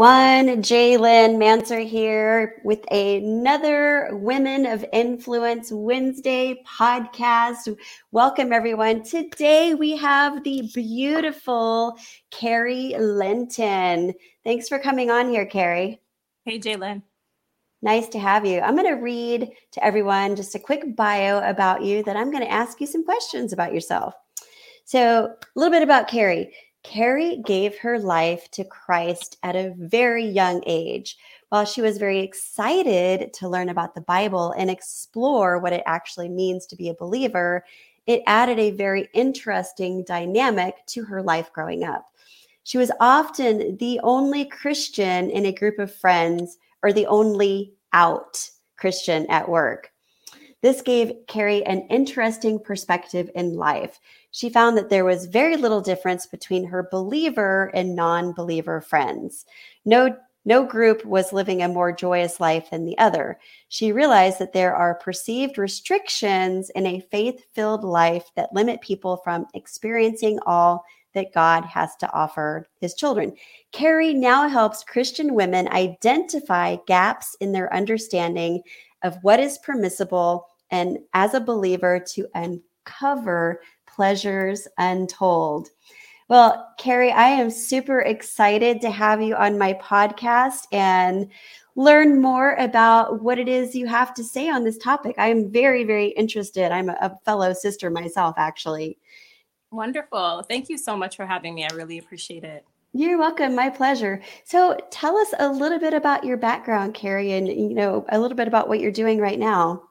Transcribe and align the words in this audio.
everyone. 0.00 0.62
JaLynn 0.62 1.38
Manser 1.38 1.84
here 1.84 2.62
with 2.62 2.84
another 2.92 4.10
Women 4.12 4.64
of 4.64 4.84
Influence 4.92 5.72
Wednesday 5.72 6.62
podcast. 6.64 7.76
Welcome, 8.12 8.52
everyone. 8.52 9.02
Today 9.02 9.74
we 9.74 9.96
have 9.96 10.44
the 10.44 10.70
beautiful 10.72 11.98
Carrie 12.30 12.94
Linton. 12.96 14.14
Thanks 14.44 14.68
for 14.68 14.78
coming 14.78 15.10
on 15.10 15.30
here, 15.30 15.46
Carrie. 15.46 16.00
Hey, 16.44 16.60
JaLynn. 16.60 17.02
Nice 17.82 18.06
to 18.10 18.20
have 18.20 18.46
you. 18.46 18.60
I'm 18.60 18.76
going 18.76 18.86
to 18.86 19.02
read 19.02 19.50
to 19.72 19.84
everyone 19.84 20.36
just 20.36 20.54
a 20.54 20.60
quick 20.60 20.94
bio 20.94 21.38
about 21.38 21.82
you, 21.82 22.04
then 22.04 22.16
I'm 22.16 22.30
going 22.30 22.44
to 22.44 22.52
ask 22.52 22.80
you 22.80 22.86
some 22.86 23.04
questions 23.04 23.52
about 23.52 23.74
yourself. 23.74 24.14
So, 24.84 25.24
a 25.24 25.58
little 25.58 25.72
bit 25.72 25.82
about 25.82 26.06
Carrie. 26.06 26.54
Carrie 26.88 27.42
gave 27.44 27.76
her 27.76 27.98
life 27.98 28.50
to 28.50 28.64
Christ 28.64 29.36
at 29.42 29.54
a 29.54 29.74
very 29.76 30.24
young 30.24 30.62
age. 30.64 31.18
While 31.50 31.66
she 31.66 31.82
was 31.82 31.98
very 31.98 32.20
excited 32.20 33.34
to 33.34 33.48
learn 33.48 33.68
about 33.68 33.94
the 33.94 34.00
Bible 34.00 34.52
and 34.52 34.70
explore 34.70 35.58
what 35.58 35.74
it 35.74 35.82
actually 35.84 36.30
means 36.30 36.64
to 36.64 36.76
be 36.76 36.88
a 36.88 36.94
believer, 36.94 37.62
it 38.06 38.22
added 38.26 38.58
a 38.58 38.70
very 38.70 39.10
interesting 39.12 40.02
dynamic 40.04 40.76
to 40.86 41.04
her 41.04 41.22
life 41.22 41.52
growing 41.52 41.84
up. 41.84 42.06
She 42.64 42.78
was 42.78 42.90
often 43.00 43.76
the 43.76 44.00
only 44.02 44.46
Christian 44.46 45.28
in 45.28 45.44
a 45.44 45.52
group 45.52 45.78
of 45.78 45.94
friends 45.94 46.56
or 46.82 46.94
the 46.94 47.06
only 47.06 47.74
out 47.92 48.48
Christian 48.78 49.26
at 49.28 49.46
work. 49.46 49.92
This 50.60 50.82
gave 50.82 51.12
Carrie 51.28 51.64
an 51.64 51.86
interesting 51.88 52.58
perspective 52.58 53.30
in 53.34 53.56
life 53.56 54.00
she 54.30 54.50
found 54.50 54.76
that 54.76 54.90
there 54.90 55.04
was 55.04 55.26
very 55.26 55.56
little 55.56 55.80
difference 55.80 56.26
between 56.26 56.64
her 56.66 56.88
believer 56.90 57.70
and 57.74 57.96
non 57.96 58.32
believer 58.32 58.80
friends. 58.80 59.46
No, 59.84 60.16
no 60.44 60.64
group 60.64 61.04
was 61.04 61.32
living 61.32 61.62
a 61.62 61.68
more 61.68 61.92
joyous 61.92 62.38
life 62.40 62.70
than 62.70 62.84
the 62.84 62.96
other. 62.98 63.38
She 63.68 63.92
realized 63.92 64.38
that 64.38 64.52
there 64.52 64.74
are 64.74 64.94
perceived 64.94 65.58
restrictions 65.58 66.70
in 66.70 66.86
a 66.86 67.00
faith 67.00 67.44
filled 67.52 67.84
life 67.84 68.30
that 68.36 68.52
limit 68.52 68.80
people 68.80 69.18
from 69.18 69.46
experiencing 69.54 70.38
all 70.46 70.84
that 71.14 71.32
God 71.32 71.64
has 71.64 71.96
to 71.96 72.12
offer 72.12 72.66
his 72.80 72.94
children. 72.94 73.34
Carrie 73.72 74.14
now 74.14 74.46
helps 74.46 74.84
Christian 74.84 75.34
women 75.34 75.68
identify 75.68 76.76
gaps 76.86 77.34
in 77.40 77.52
their 77.52 77.72
understanding 77.74 78.62
of 79.02 79.16
what 79.22 79.40
is 79.40 79.58
permissible 79.58 80.47
and 80.70 80.98
as 81.14 81.34
a 81.34 81.40
believer 81.40 82.04
to 82.14 82.26
uncover 82.34 83.60
pleasures 83.86 84.68
untold. 84.78 85.68
Well, 86.28 86.74
Carrie, 86.78 87.10
I 87.10 87.28
am 87.28 87.50
super 87.50 88.00
excited 88.00 88.82
to 88.82 88.90
have 88.90 89.22
you 89.22 89.34
on 89.34 89.56
my 89.56 89.72
podcast 89.74 90.66
and 90.72 91.30
learn 91.74 92.20
more 92.20 92.54
about 92.56 93.22
what 93.22 93.38
it 93.38 93.48
is 93.48 93.74
you 93.74 93.86
have 93.86 94.12
to 94.14 94.24
say 94.24 94.48
on 94.50 94.62
this 94.62 94.76
topic. 94.76 95.14
I 95.16 95.28
am 95.28 95.50
very, 95.50 95.84
very 95.84 96.08
interested. 96.08 96.70
I'm 96.70 96.90
a, 96.90 97.18
fellow 97.24 97.54
sister 97.54 97.88
myself, 97.88 98.34
actually. 98.36 98.98
Wonderful. 99.70 100.42
Thank 100.48 100.68
you 100.68 100.76
so 100.76 100.96
much 100.96 101.16
for 101.16 101.24
having 101.24 101.54
me. 101.54 101.64
I 101.64 101.74
really 101.74 101.98
appreciate 101.98 102.44
it. 102.44 102.64
You're 102.92 103.18
welcome. 103.18 103.54
My 103.54 103.70
pleasure. 103.70 104.20
So, 104.44 104.76
tell 104.90 105.16
us 105.16 105.32
a 105.38 105.48
little 105.48 105.78
bit 105.78 105.94
about 105.94 106.24
your 106.24 106.36
background, 106.36 106.94
Carrie, 106.94 107.32
and 107.32 107.46
you 107.46 107.74
know 107.74 108.04
a 108.08 108.18
little 108.18 108.36
bit 108.36 108.48
about 108.48 108.68
what 108.68 108.80
you're 108.80 108.90
doing 108.90 109.18
right 109.18 109.38
now. 109.38 109.87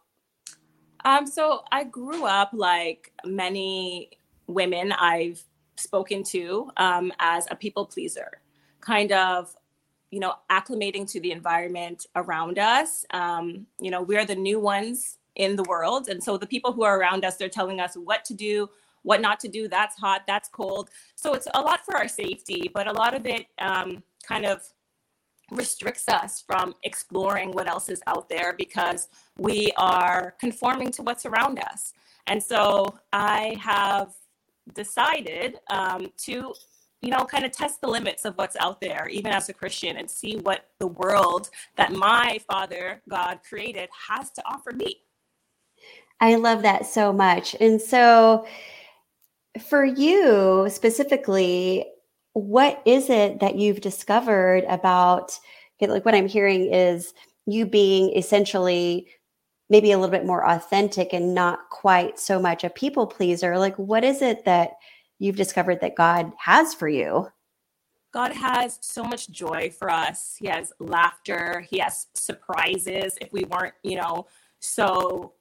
Um, 1.06 1.26
so 1.28 1.64
I 1.72 1.84
grew 1.84 2.26
up 2.26 2.52
like 2.54 3.12
many 3.26 4.12
women 4.48 4.92
I've 4.92 5.44
spoken 5.78 6.24
to 6.24 6.72
um, 6.78 7.12
as 7.20 7.48
a 7.52 7.56
people 7.56 7.86
pleaser, 7.86 8.42
kind 8.82 9.12
of, 9.12 9.56
you 10.12 10.20
know, 10.20 10.36
acclimating 10.50 11.10
to 11.12 11.20
the 11.20 11.32
environment 11.32 12.06
around 12.16 12.60
us. 12.60 13.06
Um, 13.12 13.68
you 13.80 13.92
know, 13.92 14.02
we're 14.02 14.26
the 14.26 14.36
new 14.36 14.60
ones 14.60 15.18
in 15.36 15.56
the 15.56 15.64
world. 15.64 16.08
And 16.10 16.24
so 16.24 16.38
the 16.38 16.48
people 16.48 16.74
who 16.74 16.84
are 16.84 17.00
around 17.00 17.24
us, 17.24 17.38
they're 17.38 17.50
telling 17.50 17.80
us 17.80 17.96
what 17.96 18.26
to 18.26 18.34
do, 18.34 18.70
what 19.04 19.22
not 19.22 19.40
to 19.42 19.48
do. 19.48 19.68
That's 19.68 19.96
hot, 19.98 20.24
that's 20.28 20.50
cold. 20.50 20.90
So 21.16 21.34
it's 21.34 21.48
a 21.54 21.62
lot 21.62 21.86
for 21.86 21.96
our 21.96 22.08
safety, 22.08 22.72
but 22.74 22.88
a 22.88 22.92
lot 22.92 23.14
of 23.14 23.26
it 23.26 23.46
um, 23.60 24.04
kind 24.24 24.46
of 24.46 24.64
restricts 25.52 26.08
us 26.10 26.42
from 26.42 26.74
exploring 26.84 27.52
what 27.52 27.68
else 27.68 27.90
is 27.90 28.02
out 28.08 28.30
there 28.30 28.54
because 28.58 29.08
we 29.38 29.72
are 29.78 30.36
conforming 30.40 30.92
to 30.92 31.02
what's 31.02 31.26
around 31.26 31.60
us. 31.60 31.94
And 32.28 32.42
so 32.42 32.98
I 33.14 33.56
have 33.60 34.14
decided 34.74 35.60
um, 35.70 36.08
to, 36.18 36.54
you 37.02 37.10
know, 37.10 37.24
kind 37.26 37.46
of 37.46 37.52
test 37.52 37.80
the 37.80 37.88
limits 37.88 38.26
of 38.26 38.36
what's 38.38 38.58
out 38.60 38.82
there, 38.82 39.08
even 39.10 39.32
as 39.32 39.48
a 39.48 39.54
Christian, 39.54 39.98
and 39.98 40.10
see 40.10 40.38
what 40.38 40.70
the 40.80 40.88
world 40.88 41.50
that 41.78 41.94
my 41.94 42.40
Father 42.50 43.02
God 43.10 43.40
created 43.48 43.90
has 44.10 44.32
to 44.32 44.44
offer 44.46 44.74
me. 44.74 44.98
I 46.20 46.36
love 46.36 46.64
that 46.64 46.86
so 46.86 47.14
much. 47.14 47.56
And 47.60 47.82
so, 47.82 48.46
for 49.70 49.86
you 49.86 50.68
specifically, 50.70 51.86
what 52.38 52.82
is 52.86 53.10
it 53.10 53.40
that 53.40 53.56
you've 53.56 53.82
discovered 53.82 54.64
about 54.66 55.40
like 55.82 56.06
what 56.06 56.16
i'm 56.16 56.28
hearing 56.28 56.72
is 56.74 57.14
you 57.48 57.66
being 57.66 58.16
essentially 58.16 59.08
maybe 59.70 59.92
a 59.92 59.98
little 59.98 60.12
bit 60.12 60.26
more 60.26 60.48
authentic 60.48 61.14
and 61.14 61.34
not 61.34 61.70
quite 61.70 62.20
so 62.20 62.40
much 62.40 62.64
a 62.64 62.70
people 62.70 63.08
pleaser. 63.08 63.58
Like 63.58 63.76
what 63.78 64.04
is 64.04 64.22
it 64.22 64.46
that 64.46 64.72
you've 65.20 65.36
discovered 65.36 65.82
that 65.82 65.96
god 65.96 66.32
has 66.38 66.74
for 66.74 66.88
you? 66.88 67.28
God 68.14 68.32
has 68.34 68.80
so 68.82 69.04
much 69.04 69.30
joy 69.30 69.70
for 69.78 69.90
us. 69.90 70.36
He 70.40 70.48
has 70.48 70.72
laughter. 70.80 71.66
He 71.70 71.80
has 71.80 72.08
surprises 72.14 73.18
if 73.20 73.32
we 73.34 73.44
weren't 73.46 73.74
you 73.84 73.98
know 73.98 74.28
so 74.60 75.34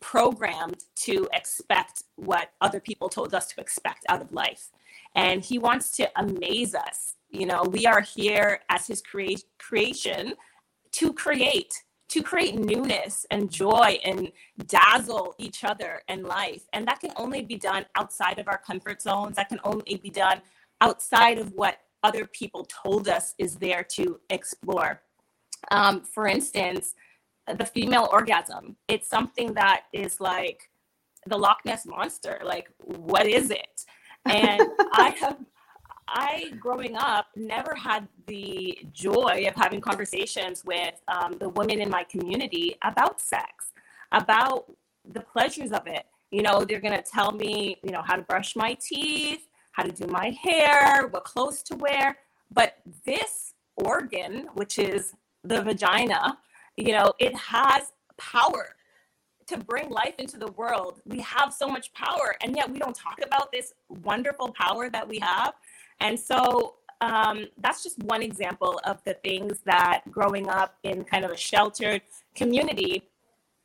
programmed 0.00 0.84
to 0.96 1.26
expect 1.32 2.04
what 2.16 2.50
other 2.60 2.78
people 2.78 3.08
told 3.08 3.34
us 3.34 3.46
to 3.46 3.60
expect 3.60 4.04
out 4.08 4.20
of 4.20 4.32
life 4.32 4.68
and 5.14 5.44
he 5.44 5.58
wants 5.58 5.96
to 5.96 6.10
amaze 6.16 6.74
us. 6.74 7.14
You 7.30 7.46
know, 7.46 7.62
we 7.62 7.86
are 7.86 8.00
here 8.00 8.60
as 8.68 8.86
his 8.86 9.00
crea- 9.00 9.38
creation 9.58 10.34
to 10.92 11.12
create, 11.12 11.74
to 12.08 12.22
create 12.22 12.54
newness 12.54 13.26
and 13.30 13.50
joy 13.50 13.98
and 14.04 14.30
dazzle 14.66 15.34
each 15.38 15.64
other 15.64 16.02
in 16.08 16.22
life. 16.22 16.62
And 16.72 16.86
that 16.86 17.00
can 17.00 17.12
only 17.16 17.42
be 17.42 17.56
done 17.56 17.86
outside 17.96 18.38
of 18.38 18.48
our 18.48 18.58
comfort 18.58 19.02
zones. 19.02 19.36
That 19.36 19.48
can 19.48 19.60
only 19.64 19.96
be 19.96 20.10
done 20.10 20.40
outside 20.80 21.38
of 21.38 21.52
what 21.52 21.78
other 22.02 22.26
people 22.26 22.66
told 22.66 23.08
us 23.08 23.34
is 23.38 23.56
there 23.56 23.82
to 23.82 24.20
explore. 24.30 25.02
Um, 25.70 26.02
for 26.02 26.28
instance, 26.28 26.94
the 27.46 27.64
female 27.64 28.08
orgasm. 28.12 28.76
It's 28.88 29.08
something 29.08 29.54
that 29.54 29.84
is 29.92 30.20
like 30.20 30.70
the 31.26 31.36
Loch 31.36 31.58
Ness 31.64 31.86
monster. 31.86 32.40
Like, 32.44 32.70
what 32.78 33.26
is 33.26 33.50
it? 33.50 33.84
And 34.24 34.62
I 34.92 35.14
have, 35.20 35.38
I 36.08 36.52
growing 36.58 36.96
up 36.96 37.26
never 37.36 37.74
had 37.74 38.08
the 38.26 38.78
joy 38.92 39.46
of 39.48 39.54
having 39.54 39.80
conversations 39.80 40.64
with 40.64 40.94
um, 41.08 41.36
the 41.38 41.48
women 41.50 41.80
in 41.80 41.90
my 41.90 42.04
community 42.04 42.76
about 42.82 43.20
sex, 43.20 43.72
about 44.12 44.70
the 45.12 45.20
pleasures 45.20 45.72
of 45.72 45.86
it. 45.86 46.06
You 46.30 46.42
know, 46.42 46.64
they're 46.64 46.80
going 46.80 46.96
to 46.96 47.02
tell 47.02 47.32
me, 47.32 47.76
you 47.82 47.90
know, 47.90 48.02
how 48.02 48.16
to 48.16 48.22
brush 48.22 48.56
my 48.56 48.74
teeth, 48.74 49.46
how 49.72 49.82
to 49.82 49.92
do 49.92 50.06
my 50.06 50.30
hair, 50.30 51.06
what 51.08 51.24
clothes 51.24 51.62
to 51.64 51.76
wear. 51.76 52.18
But 52.50 52.78
this 53.04 53.54
organ, 53.76 54.48
which 54.54 54.78
is 54.78 55.14
the 55.42 55.62
vagina, 55.62 56.38
you 56.76 56.92
know, 56.92 57.12
it 57.18 57.36
has 57.36 57.92
power 58.16 58.74
to 59.46 59.58
bring 59.58 59.90
life 59.90 60.14
into 60.18 60.38
the 60.38 60.50
world. 60.52 61.00
We 61.04 61.20
have 61.20 61.52
so 61.52 61.68
much 61.68 61.92
power, 61.94 62.36
and 62.42 62.56
yet 62.56 62.70
we 62.70 62.78
don't 62.78 62.94
talk 62.94 63.20
about 63.24 63.52
this 63.52 63.74
wonderful 63.88 64.52
power 64.52 64.90
that 64.90 65.08
we 65.08 65.18
have. 65.18 65.54
And 66.00 66.18
so 66.18 66.76
um, 67.00 67.46
that's 67.58 67.82
just 67.82 67.98
one 68.04 68.22
example 68.22 68.80
of 68.84 69.02
the 69.04 69.14
things 69.14 69.60
that 69.64 70.02
growing 70.10 70.48
up 70.48 70.76
in 70.82 71.04
kind 71.04 71.24
of 71.24 71.30
a 71.30 71.36
sheltered 71.36 72.02
community, 72.34 73.08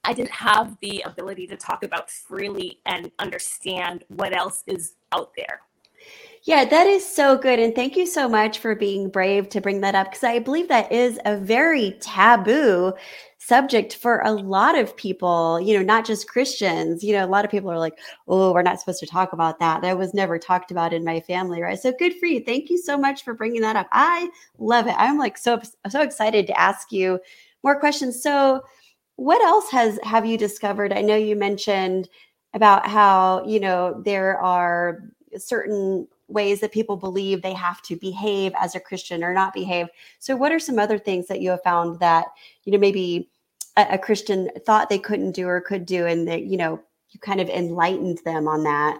I 0.04 0.14
didn't 0.14 0.31
have 0.31 0.78
the 0.81 1.04
ability 1.06 1.48
to 1.48 1.56
talk 1.56 1.84
about 1.84 2.10
freely 2.10 2.80
and 2.86 3.12
understand 3.20 4.04
what 4.08 4.36
else 4.36 4.64
is 4.68 4.96
out 5.12 5.31
there. 5.36 5.62
Yeah, 6.44 6.63
that 6.65 6.88
is 6.88 7.06
so 7.06 7.38
good. 7.38 7.59
And 7.59 7.75
thank 7.75 7.95
you 7.97 8.06
so 8.06 8.27
much 8.30 8.59
for 8.59 8.74
being 8.74 9.09
brave 9.09 9.50
to 9.50 9.62
bring 9.62 9.81
that 9.81 9.95
up 9.95 10.07
because 10.09 10.24
I 10.24 10.39
believe 10.39 10.68
that 10.69 10.91
is 10.91 11.19
a 11.25 11.36
very 11.38 11.97
taboo 12.00 12.94
subject 13.39 13.95
for 13.95 14.19
a 14.19 14.31
lot 14.31 14.77
of 14.77 14.95
people, 14.95 15.59
you 15.59 15.75
know, 15.75 15.83
not 15.83 16.06
just 16.06 16.30
Christians. 16.30 17.03
You 17.03 17.13
know, 17.13 17.25
a 17.25 17.27
lot 17.27 17.44
of 17.44 17.51
people 17.51 17.69
are 17.69 17.80
like, 17.80 17.97
oh, 18.27 18.53
we're 18.53 18.62
not 18.62 18.80
supposed 18.80 19.00
to 19.01 19.06
talk 19.06 19.33
about 19.33 19.59
that. 19.59 19.81
That 19.81 19.97
was 19.97 20.13
never 20.13 20.39
talked 20.39 20.71
about 20.71 20.94
in 20.94 21.03
my 21.03 21.19
family, 21.19 21.62
right? 21.62 21.77
So 21.80 21.91
good 21.91 22.13
for 22.19 22.25
you. 22.25 22.42
Thank 22.44 22.69
you 22.69 22.77
so 22.77 22.97
much 22.97 23.24
for 23.24 23.33
bringing 23.33 23.62
that 23.62 23.75
up. 23.75 23.88
I 23.92 24.30
love 24.57 24.88
it. 24.88 24.95
I'm 24.97 25.18
like 25.18 25.38
so 25.38 25.59
so 25.89 26.01
excited 26.01 26.47
to 26.47 26.59
ask 26.59 26.92
you 26.92 27.19
more 27.63 27.80
questions. 27.80 28.21
So, 28.24 28.62
what 29.18 29.42
else 29.42 29.69
has 29.71 30.00
have 30.03 30.25
you 30.25 30.38
discovered? 30.38 30.94
I 30.94 31.01
know 31.01 31.15
you 31.18 31.35
mentioned 31.35 32.07
about 32.53 32.88
how, 32.88 33.45
you 33.45 33.59
know, 33.59 34.01
there 34.06 34.38
are 34.39 35.03
certain 35.38 36.07
ways 36.30 36.60
that 36.60 36.72
people 36.72 36.96
believe 36.96 37.42
they 37.42 37.54
have 37.54 37.81
to 37.84 37.96
behave 37.96 38.54
as 38.60 38.76
a 38.76 38.80
Christian 38.80 39.24
or 39.24 39.34
not 39.34 39.54
behave. 39.54 39.88
So, 40.20 40.36
what 40.36 40.52
are 40.52 40.60
some 40.60 40.80
other 40.80 40.98
things 40.98 41.28
that 41.28 41.42
you 41.42 41.50
have 41.52 41.64
found 41.64 42.00
that 42.00 42.28
you 42.64 42.72
know 42.72 42.80
maybe 42.80 43.30
a, 43.78 43.88
a 43.92 43.98
Christian 43.98 44.50
thought 44.66 44.90
they 44.90 45.00
couldn't 45.00 45.31
do 45.31 45.48
or 45.48 45.62
could 45.62 45.86
do, 45.86 46.06
and 46.06 46.28
that 46.28 46.44
you 46.44 46.58
know 46.58 46.81
you 47.12 47.20
kind 47.20 47.42
of 47.42 47.50
enlightened 47.50 48.20
them 48.26 48.48
on 48.48 48.64
that? 48.64 49.00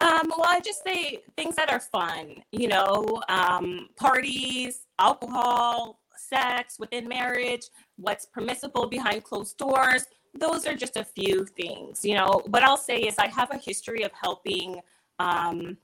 Um, 0.00 0.32
well, 0.36 0.48
I 0.48 0.58
just 0.58 0.82
say 0.82 1.22
things 1.36 1.54
that 1.54 1.70
are 1.70 1.78
fun, 1.78 2.42
you 2.50 2.66
know, 2.66 3.22
um, 3.28 3.88
parties, 3.96 4.86
alcohol, 4.98 6.00
sex 6.16 6.76
within 6.78 7.06
marriage, 7.06 7.68
what's 7.96 8.26
permissible 8.26 8.88
behind 8.88 9.22
closed 9.22 9.56
doors. 9.58 10.06
Those 10.34 10.66
are 10.66 10.74
just 10.74 10.96
a 10.96 11.04
few 11.04 11.44
things, 11.44 12.04
you 12.04 12.14
know. 12.14 12.42
What 12.46 12.64
I'll 12.64 12.76
say 12.76 12.98
is 12.98 13.16
I 13.18 13.28
have 13.28 13.52
a 13.52 13.58
history 13.58 14.02
of 14.02 14.10
helping 14.20 14.80
um, 15.20 15.76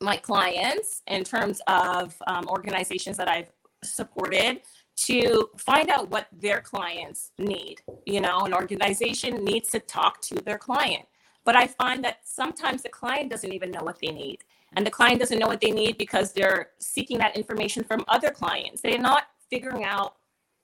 my 0.00 0.16
clients 0.16 1.02
in 1.06 1.24
terms 1.24 1.60
of 1.66 2.14
um, 2.26 2.46
organizations 2.48 3.16
that 3.18 3.28
I've 3.28 3.50
supported 3.82 4.60
to 4.96 5.48
find 5.56 5.88
out 5.88 6.10
what 6.10 6.26
their 6.32 6.60
clients 6.60 7.32
need. 7.38 7.80
You 8.06 8.20
know, 8.20 8.40
an 8.40 8.52
organization 8.52 9.44
needs 9.44 9.70
to 9.70 9.80
talk 9.80 10.20
to 10.22 10.34
their 10.36 10.58
client. 10.58 11.06
But 11.44 11.56
I 11.56 11.66
find 11.66 12.04
that 12.04 12.20
sometimes 12.24 12.82
the 12.82 12.90
client 12.90 13.30
doesn't 13.30 13.52
even 13.52 13.70
know 13.70 13.82
what 13.82 13.98
they 14.00 14.12
need. 14.12 14.44
And 14.74 14.86
the 14.86 14.90
client 14.90 15.20
doesn't 15.20 15.38
know 15.38 15.48
what 15.48 15.60
they 15.60 15.70
need 15.70 15.98
because 15.98 16.32
they're 16.32 16.70
seeking 16.78 17.18
that 17.18 17.36
information 17.36 17.82
from 17.82 18.04
other 18.08 18.30
clients. 18.30 18.82
They're 18.82 18.98
not 18.98 19.24
figuring 19.48 19.84
out 19.84 20.16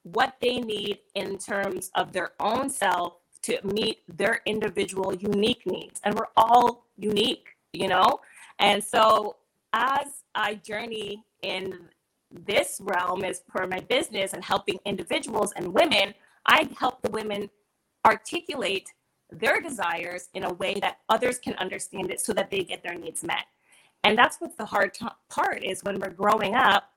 what 0.03 0.35
they 0.39 0.59
need 0.59 0.99
in 1.15 1.37
terms 1.37 1.91
of 1.95 2.13
their 2.13 2.31
own 2.39 2.69
self 2.69 3.15
to 3.41 3.59
meet 3.63 4.03
their 4.07 4.41
individual 4.45 5.13
unique 5.15 5.65
needs. 5.65 5.99
And 6.03 6.15
we're 6.15 6.27
all 6.37 6.85
unique, 6.97 7.47
you 7.73 7.87
know? 7.87 8.19
And 8.59 8.83
so 8.83 9.37
as 9.73 10.23
I 10.35 10.55
journey 10.55 11.23
in 11.43 11.79
this 12.31 12.81
realm 12.83 13.23
as 13.23 13.41
per 13.41 13.67
my 13.67 13.79
business 13.81 14.33
and 14.33 14.43
helping 14.43 14.79
individuals 14.85 15.53
and 15.55 15.73
women, 15.73 16.13
I 16.45 16.69
help 16.77 17.01
the 17.01 17.11
women 17.11 17.49
articulate 18.05 18.91
their 19.29 19.59
desires 19.61 20.29
in 20.33 20.43
a 20.43 20.53
way 20.53 20.75
that 20.81 20.99
others 21.09 21.37
can 21.39 21.53
understand 21.55 22.11
it 22.11 22.19
so 22.21 22.33
that 22.33 22.49
they 22.49 22.63
get 22.63 22.83
their 22.83 22.95
needs 22.95 23.23
met. 23.23 23.45
And 24.03 24.17
that's 24.17 24.39
what 24.39 24.57
the 24.57 24.65
hard 24.65 24.93
t- 24.93 25.05
part 25.29 25.63
is 25.63 25.83
when 25.83 25.99
we're 25.99 26.09
growing 26.09 26.55
up, 26.55 26.89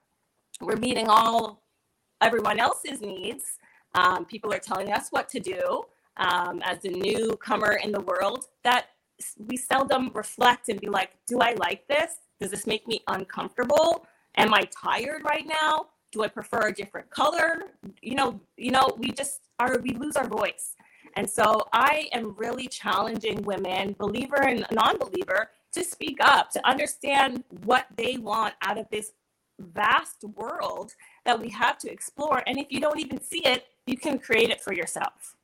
we're 0.61 0.77
meeting 0.77 1.09
all 1.09 1.63
everyone 2.21 2.61
else's 2.61 3.01
needs. 3.01 3.59
Um, 3.95 4.25
people 4.25 4.53
are 4.53 4.59
telling 4.59 4.93
us 4.93 5.09
what 5.11 5.29
to 5.31 5.41
do 5.41 5.83
um, 6.19 6.61
as 6.63 6.85
a 6.85 6.91
newcomer 6.91 7.81
in 7.83 7.91
the 7.93 8.01
world 8.01 8.47
that 8.63 8.87
we 9.39 9.57
seldom 9.57 10.11
reflect 10.15 10.69
and 10.69 10.81
be 10.81 10.89
like, 10.89 11.11
do 11.27 11.41
I 11.41 11.55
like 11.55 11.87
this? 11.89 12.17
Does 12.41 12.51
this 12.51 12.67
make 12.67 12.87
me 12.87 13.01
uncomfortable? 13.09 14.07
Am 14.37 14.55
I 14.55 14.69
tired 14.71 15.23
right 15.25 15.47
now? 15.47 15.87
Do 16.13 16.25
I 16.25 16.29
prefer 16.29 16.69
a 16.69 16.73
different 16.73 17.11
color? 17.11 17.65
You 18.03 18.15
know, 18.15 18.41
you 18.57 18.71
know, 18.71 18.97
we 18.99 19.13
just 19.13 19.41
are 19.59 19.79
we 19.79 19.91
lose 19.91 20.17
our 20.17 20.27
voice. 20.27 20.75
And 21.17 21.29
so 21.29 21.67
I 21.73 22.09
am 22.13 22.35
really 22.39 22.69
challenging 22.69 23.43
women, 23.43 23.97
believer 23.99 24.43
and 24.43 24.65
non-believer, 24.73 25.51
to 25.73 25.85
speak 25.85 26.19
up, 26.21 26.51
to 26.51 26.67
understand 26.69 27.45
what 27.65 27.87
they 27.97 28.17
want 28.17 28.55
out 28.63 28.79
of 28.79 28.87
this 28.91 29.13
vast 29.59 30.25
world 30.35 30.95
that 31.25 31.39
we 31.39 31.49
have 31.51 31.79
to 31.79 31.91
explore. 31.91 32.43
And 32.47 32.59
if 32.59 32.67
you 32.71 32.81
don't 32.81 32.99
even 32.99 33.21
see 33.21 33.45
it, 33.45 33.67
you 33.87 33.97
can 33.97 34.19
create 34.19 34.51
it 34.51 34.61
for 34.61 34.73
yourself. 34.73 35.37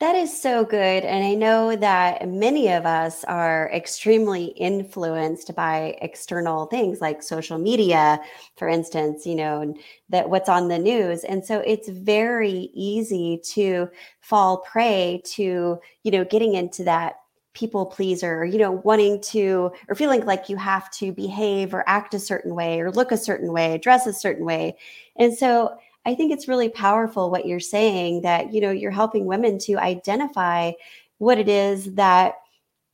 That 0.00 0.14
is 0.14 0.40
so 0.40 0.64
good. 0.64 1.02
And 1.04 1.24
I 1.24 1.34
know 1.34 1.74
that 1.74 2.28
many 2.28 2.68
of 2.70 2.86
us 2.86 3.24
are 3.24 3.68
extremely 3.74 4.44
influenced 4.46 5.52
by 5.56 5.96
external 6.00 6.66
things 6.66 7.00
like 7.00 7.20
social 7.20 7.58
media, 7.58 8.20
for 8.56 8.68
instance, 8.68 9.26
you 9.26 9.34
know, 9.34 9.74
that 10.10 10.30
what's 10.30 10.48
on 10.48 10.68
the 10.68 10.78
news. 10.78 11.24
And 11.24 11.44
so 11.44 11.58
it's 11.66 11.88
very 11.88 12.70
easy 12.74 13.40
to 13.54 13.88
fall 14.20 14.58
prey 14.58 15.20
to, 15.32 15.80
you 16.04 16.10
know, 16.12 16.24
getting 16.24 16.54
into 16.54 16.84
that 16.84 17.16
people 17.52 17.84
pleaser, 17.84 18.44
you 18.44 18.58
know, 18.58 18.70
wanting 18.70 19.20
to 19.20 19.72
or 19.88 19.96
feeling 19.96 20.24
like 20.24 20.48
you 20.48 20.56
have 20.56 20.88
to 20.92 21.10
behave 21.10 21.74
or 21.74 21.82
act 21.88 22.14
a 22.14 22.20
certain 22.20 22.54
way 22.54 22.78
or 22.78 22.92
look 22.92 23.10
a 23.10 23.16
certain 23.16 23.52
way, 23.52 23.78
dress 23.78 24.06
a 24.06 24.12
certain 24.12 24.44
way. 24.44 24.76
And 25.16 25.36
so 25.36 25.76
I 26.08 26.14
think 26.14 26.32
it's 26.32 26.48
really 26.48 26.70
powerful 26.70 27.30
what 27.30 27.46
you're 27.46 27.60
saying 27.60 28.22
that, 28.22 28.52
you 28.52 28.60
know, 28.62 28.70
you're 28.70 28.90
helping 28.90 29.26
women 29.26 29.58
to 29.60 29.76
identify 29.76 30.72
what 31.18 31.38
it 31.38 31.48
is 31.48 31.94
that 31.94 32.36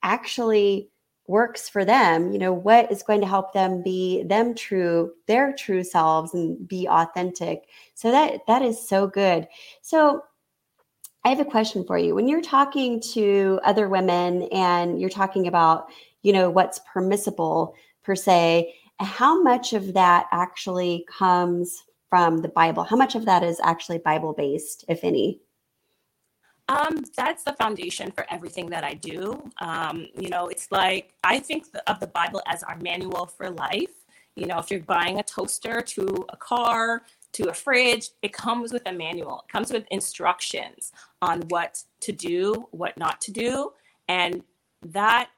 actually 0.03 0.89
works 1.27 1.71
for 1.71 1.87
them 1.87 2.33
you 2.33 2.39
know 2.39 2.53
what 2.53 2.93
is 2.93 3.03
going 3.03 3.21
to 3.21 3.27
help 3.27 3.55
them 3.55 3.83
be 3.83 4.23
them 4.25 4.55
true 4.55 5.11
their 5.27 5.55
true 5.55 5.83
selves 5.83 6.35
and 6.35 6.69
be 6.69 6.87
authentic. 6.87 7.65
So 7.95 8.11
that 8.11 8.47
that 8.47 8.63
is 8.63 8.87
so 8.87 9.07
good. 9.07 9.49
So 9.81 10.23
i 11.25 11.31
have 11.31 11.41
a 11.41 11.45
question 11.45 11.85
for 11.85 11.97
you. 11.97 12.15
When 12.15 12.29
you're 12.29 12.43
talking 12.43 13.01
to 13.15 13.59
other 13.65 13.89
women 13.89 14.43
and 14.53 15.01
you're 15.01 15.09
talking 15.09 15.47
about 15.47 15.87
you 16.23 16.33
know 16.33 16.51
what's 16.51 16.81
permissible 16.93 17.75
per 18.03 18.15
se 18.15 18.75
how 19.01 19.43
much 19.43 19.73
of 19.73 19.95
that 19.95 20.27
actually 20.31 21.07
comes 21.09 21.84
from 22.09 22.39
the 22.39 22.49
Bible? 22.49 22.85
How 22.85 22.97
much 22.97 23.15
of 23.15 23.25
that 23.27 23.43
is 23.43 23.61
actually 23.63 23.99
Bible 23.99 24.33
based, 24.33 24.85
if 24.89 25.05
any? 25.05 25.41
Um, 26.69 27.05
that's 27.17 27.45
the 27.45 27.53
foundation 27.53 28.11
for 28.11 28.27
everything 28.31 28.71
that 28.71 28.85
I 28.85 28.95
do. 28.95 29.51
Um, 29.59 30.07
you 30.19 30.31
know, 30.31 30.49
it's 30.49 30.73
like 30.73 31.15
I 31.23 31.39
think 31.39 31.67
of 31.87 32.01
the 32.01 32.07
Bible 32.07 32.43
as 32.47 32.63
our 32.63 32.77
manual 32.79 33.27
for 33.27 33.51
life. 33.51 33.91
You 34.37 34.47
know, 34.47 34.59
if 34.59 34.71
you're 34.71 34.81
buying 34.81 35.19
a 35.19 35.23
toaster 35.23 35.81
to 35.81 36.27
a 36.31 36.37
car, 36.37 37.03
to 37.35 37.51
a 37.51 37.55
fridge, 37.55 38.11
it 38.23 38.33
comes 38.33 38.73
with 38.73 38.83
a 38.87 38.93
manual. 38.93 39.45
It 39.47 39.53
comes 39.53 39.73
with 39.73 39.85
instructions 39.91 40.93
on 41.21 41.43
what 41.49 41.83
to 42.01 42.13
do, 42.13 42.69
what 42.71 42.97
not 42.97 43.21
to 43.23 43.33
do. 43.33 43.73
And 44.09 44.43
that 44.83 45.31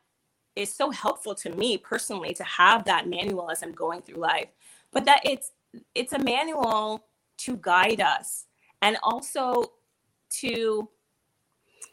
is 0.54 0.72
so 0.72 0.90
helpful 0.90 1.34
to 1.34 1.50
me 1.50 1.76
personally 1.76 2.32
to 2.34 2.44
have 2.44 2.84
that 2.84 3.08
manual 3.08 3.50
as 3.50 3.62
I'm 3.62 3.72
going 3.72 4.00
through 4.02 4.20
life. 4.20 4.48
But 4.92 5.04
that 5.04 5.20
it's 5.24 5.52
it's 5.94 6.12
a 6.12 6.18
manual 6.18 7.06
to 7.38 7.56
guide 7.58 8.00
us 8.00 8.46
and 8.82 8.96
also 9.02 9.72
to 10.30 10.88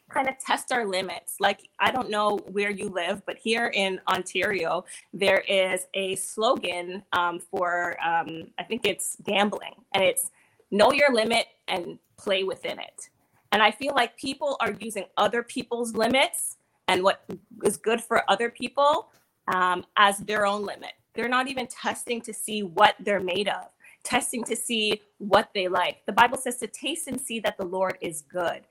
kind 0.09 0.29
of 0.29 0.37
test 0.37 0.71
our 0.71 0.85
limits. 0.85 1.35
Like, 1.39 1.69
I 1.79 1.91
don't 1.91 2.09
know 2.09 2.37
where 2.51 2.69
you 2.69 2.89
live, 2.89 3.23
but 3.25 3.37
here 3.37 3.71
in 3.73 3.99
Ontario, 4.07 4.85
there 5.11 5.39
is 5.47 5.87
a 5.93 6.15
slogan 6.15 7.03
um, 7.13 7.39
for, 7.39 7.97
um, 8.03 8.47
I 8.59 8.63
think 8.63 8.85
it's 8.85 9.17
gambling, 9.23 9.73
and 9.93 10.03
it's 10.03 10.29
know 10.71 10.91
your 10.91 11.13
limit 11.13 11.47
and 11.67 11.99
play 12.17 12.43
within 12.43 12.79
it. 12.79 13.09
And 13.51 13.61
I 13.61 13.71
feel 13.71 13.93
like 13.93 14.17
people 14.17 14.57
are 14.59 14.71
using 14.79 15.05
other 15.17 15.43
people's 15.43 15.93
limits 15.93 16.57
and 16.87 17.03
what 17.03 17.23
is 17.63 17.77
good 17.77 18.01
for 18.01 18.29
other 18.29 18.49
people 18.49 19.09
um, 19.53 19.85
as 19.97 20.17
their 20.19 20.45
own 20.45 20.65
limit. 20.65 20.93
They're 21.13 21.29
not 21.29 21.48
even 21.48 21.67
testing 21.67 22.22
to 22.22 22.34
see 22.34 22.63
what 22.63 22.96
they're 23.00 23.20
made 23.20 23.48
of, 23.48 23.67
testing 24.03 24.43
to 24.46 24.55
see 24.55 25.01
what 25.20 25.50
they 25.53 25.67
like. 25.67 26.05
The 26.05 26.13
Bible 26.13 26.38
says 26.38 26.58
to 26.58 26.67
taste 26.67 27.08
and 27.08 27.20
see 27.20 27.39
that 27.41 27.58
the 27.58 27.65
Lord 27.65 27.98
is 28.01 28.22
good. 28.22 28.62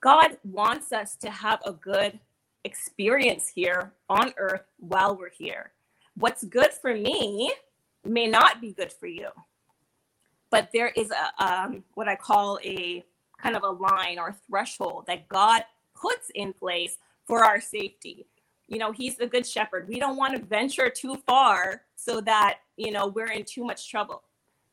God 0.00 0.38
wants 0.44 0.92
us 0.92 1.16
to 1.16 1.30
have 1.30 1.60
a 1.64 1.72
good 1.72 2.18
experience 2.64 3.48
here 3.48 3.92
on 4.08 4.32
earth 4.36 4.62
while 4.78 5.16
we're 5.16 5.30
here. 5.30 5.72
What's 6.16 6.44
good 6.44 6.72
for 6.72 6.94
me 6.94 7.52
may 8.04 8.26
not 8.26 8.60
be 8.60 8.72
good 8.72 8.92
for 8.92 9.06
you. 9.06 9.28
But 10.50 10.70
there 10.72 10.88
is 10.96 11.10
a 11.10 11.44
um, 11.44 11.84
what 11.94 12.08
I 12.08 12.16
call 12.16 12.58
a 12.64 13.04
kind 13.38 13.56
of 13.56 13.62
a 13.62 13.70
line 13.70 14.18
or 14.18 14.34
threshold 14.48 15.04
that 15.06 15.28
God 15.28 15.62
puts 15.94 16.30
in 16.34 16.52
place 16.52 16.98
for 17.26 17.44
our 17.44 17.60
safety 17.60 18.26
you 18.68 18.78
know 18.78 18.92
he's 18.92 19.16
the 19.16 19.26
good 19.26 19.46
shepherd 19.46 19.88
we 19.88 19.98
don't 19.98 20.16
want 20.16 20.34
to 20.34 20.42
venture 20.42 20.90
too 20.90 21.16
far 21.26 21.82
so 21.96 22.20
that 22.20 22.58
you 22.76 22.90
know 22.90 23.06
we're 23.08 23.30
in 23.30 23.44
too 23.44 23.64
much 23.64 23.90
trouble 23.90 24.22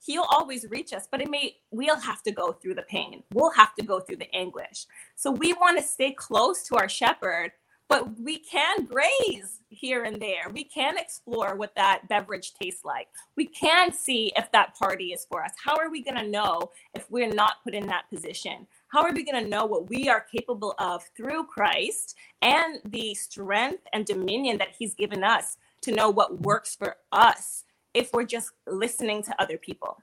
he'll 0.05 0.27
always 0.29 0.65
reach 0.69 0.93
us 0.93 1.07
but 1.09 1.21
it 1.21 1.29
may 1.29 1.55
we'll 1.71 1.99
have 1.99 2.21
to 2.23 2.31
go 2.31 2.51
through 2.51 2.73
the 2.73 2.83
pain 2.83 3.23
we'll 3.33 3.51
have 3.51 3.73
to 3.75 3.83
go 3.83 3.99
through 3.99 4.17
the 4.17 4.33
anguish 4.35 4.85
so 5.15 5.31
we 5.31 5.53
want 5.53 5.77
to 5.77 5.83
stay 5.83 6.11
close 6.11 6.63
to 6.63 6.75
our 6.75 6.89
shepherd 6.89 7.51
but 7.89 8.19
we 8.19 8.39
can 8.39 8.85
graze 8.85 9.59
here 9.69 10.03
and 10.03 10.19
there. 10.19 10.49
We 10.51 10.63
can 10.63 10.97
explore 10.97 11.55
what 11.55 11.75
that 11.75 12.07
beverage 12.09 12.53
tastes 12.53 12.85
like. 12.85 13.07
We 13.35 13.45
can 13.45 13.93
see 13.93 14.31
if 14.35 14.51
that 14.51 14.75
party 14.75 15.13
is 15.13 15.27
for 15.29 15.43
us. 15.43 15.51
How 15.63 15.77
are 15.77 15.91
we 15.91 16.01
going 16.01 16.17
to 16.17 16.27
know 16.27 16.71
if 16.95 17.09
we're 17.11 17.31
not 17.31 17.63
put 17.63 17.73
in 17.73 17.85
that 17.87 18.09
position? 18.09 18.67
How 18.93 19.01
are 19.01 19.11
we 19.11 19.23
going 19.23 19.43
to 19.43 19.49
know 19.49 19.65
what 19.65 19.89
we 19.89 20.07
are 20.07 20.21
capable 20.21 20.75
of 20.77 21.03
through 21.17 21.45
Christ 21.45 22.15
and 22.43 22.77
the 22.85 23.15
strength 23.15 23.87
and 23.91 24.05
dominion 24.05 24.59
that 24.59 24.75
He's 24.77 24.93
given 24.93 25.23
us 25.23 25.57
to 25.81 25.91
know 25.91 26.11
what 26.11 26.41
works 26.41 26.75
for 26.75 26.97
us 27.11 27.63
if 27.95 28.13
we're 28.13 28.25
just 28.25 28.51
listening 28.67 29.23
to 29.23 29.41
other 29.41 29.57
people? 29.57 29.97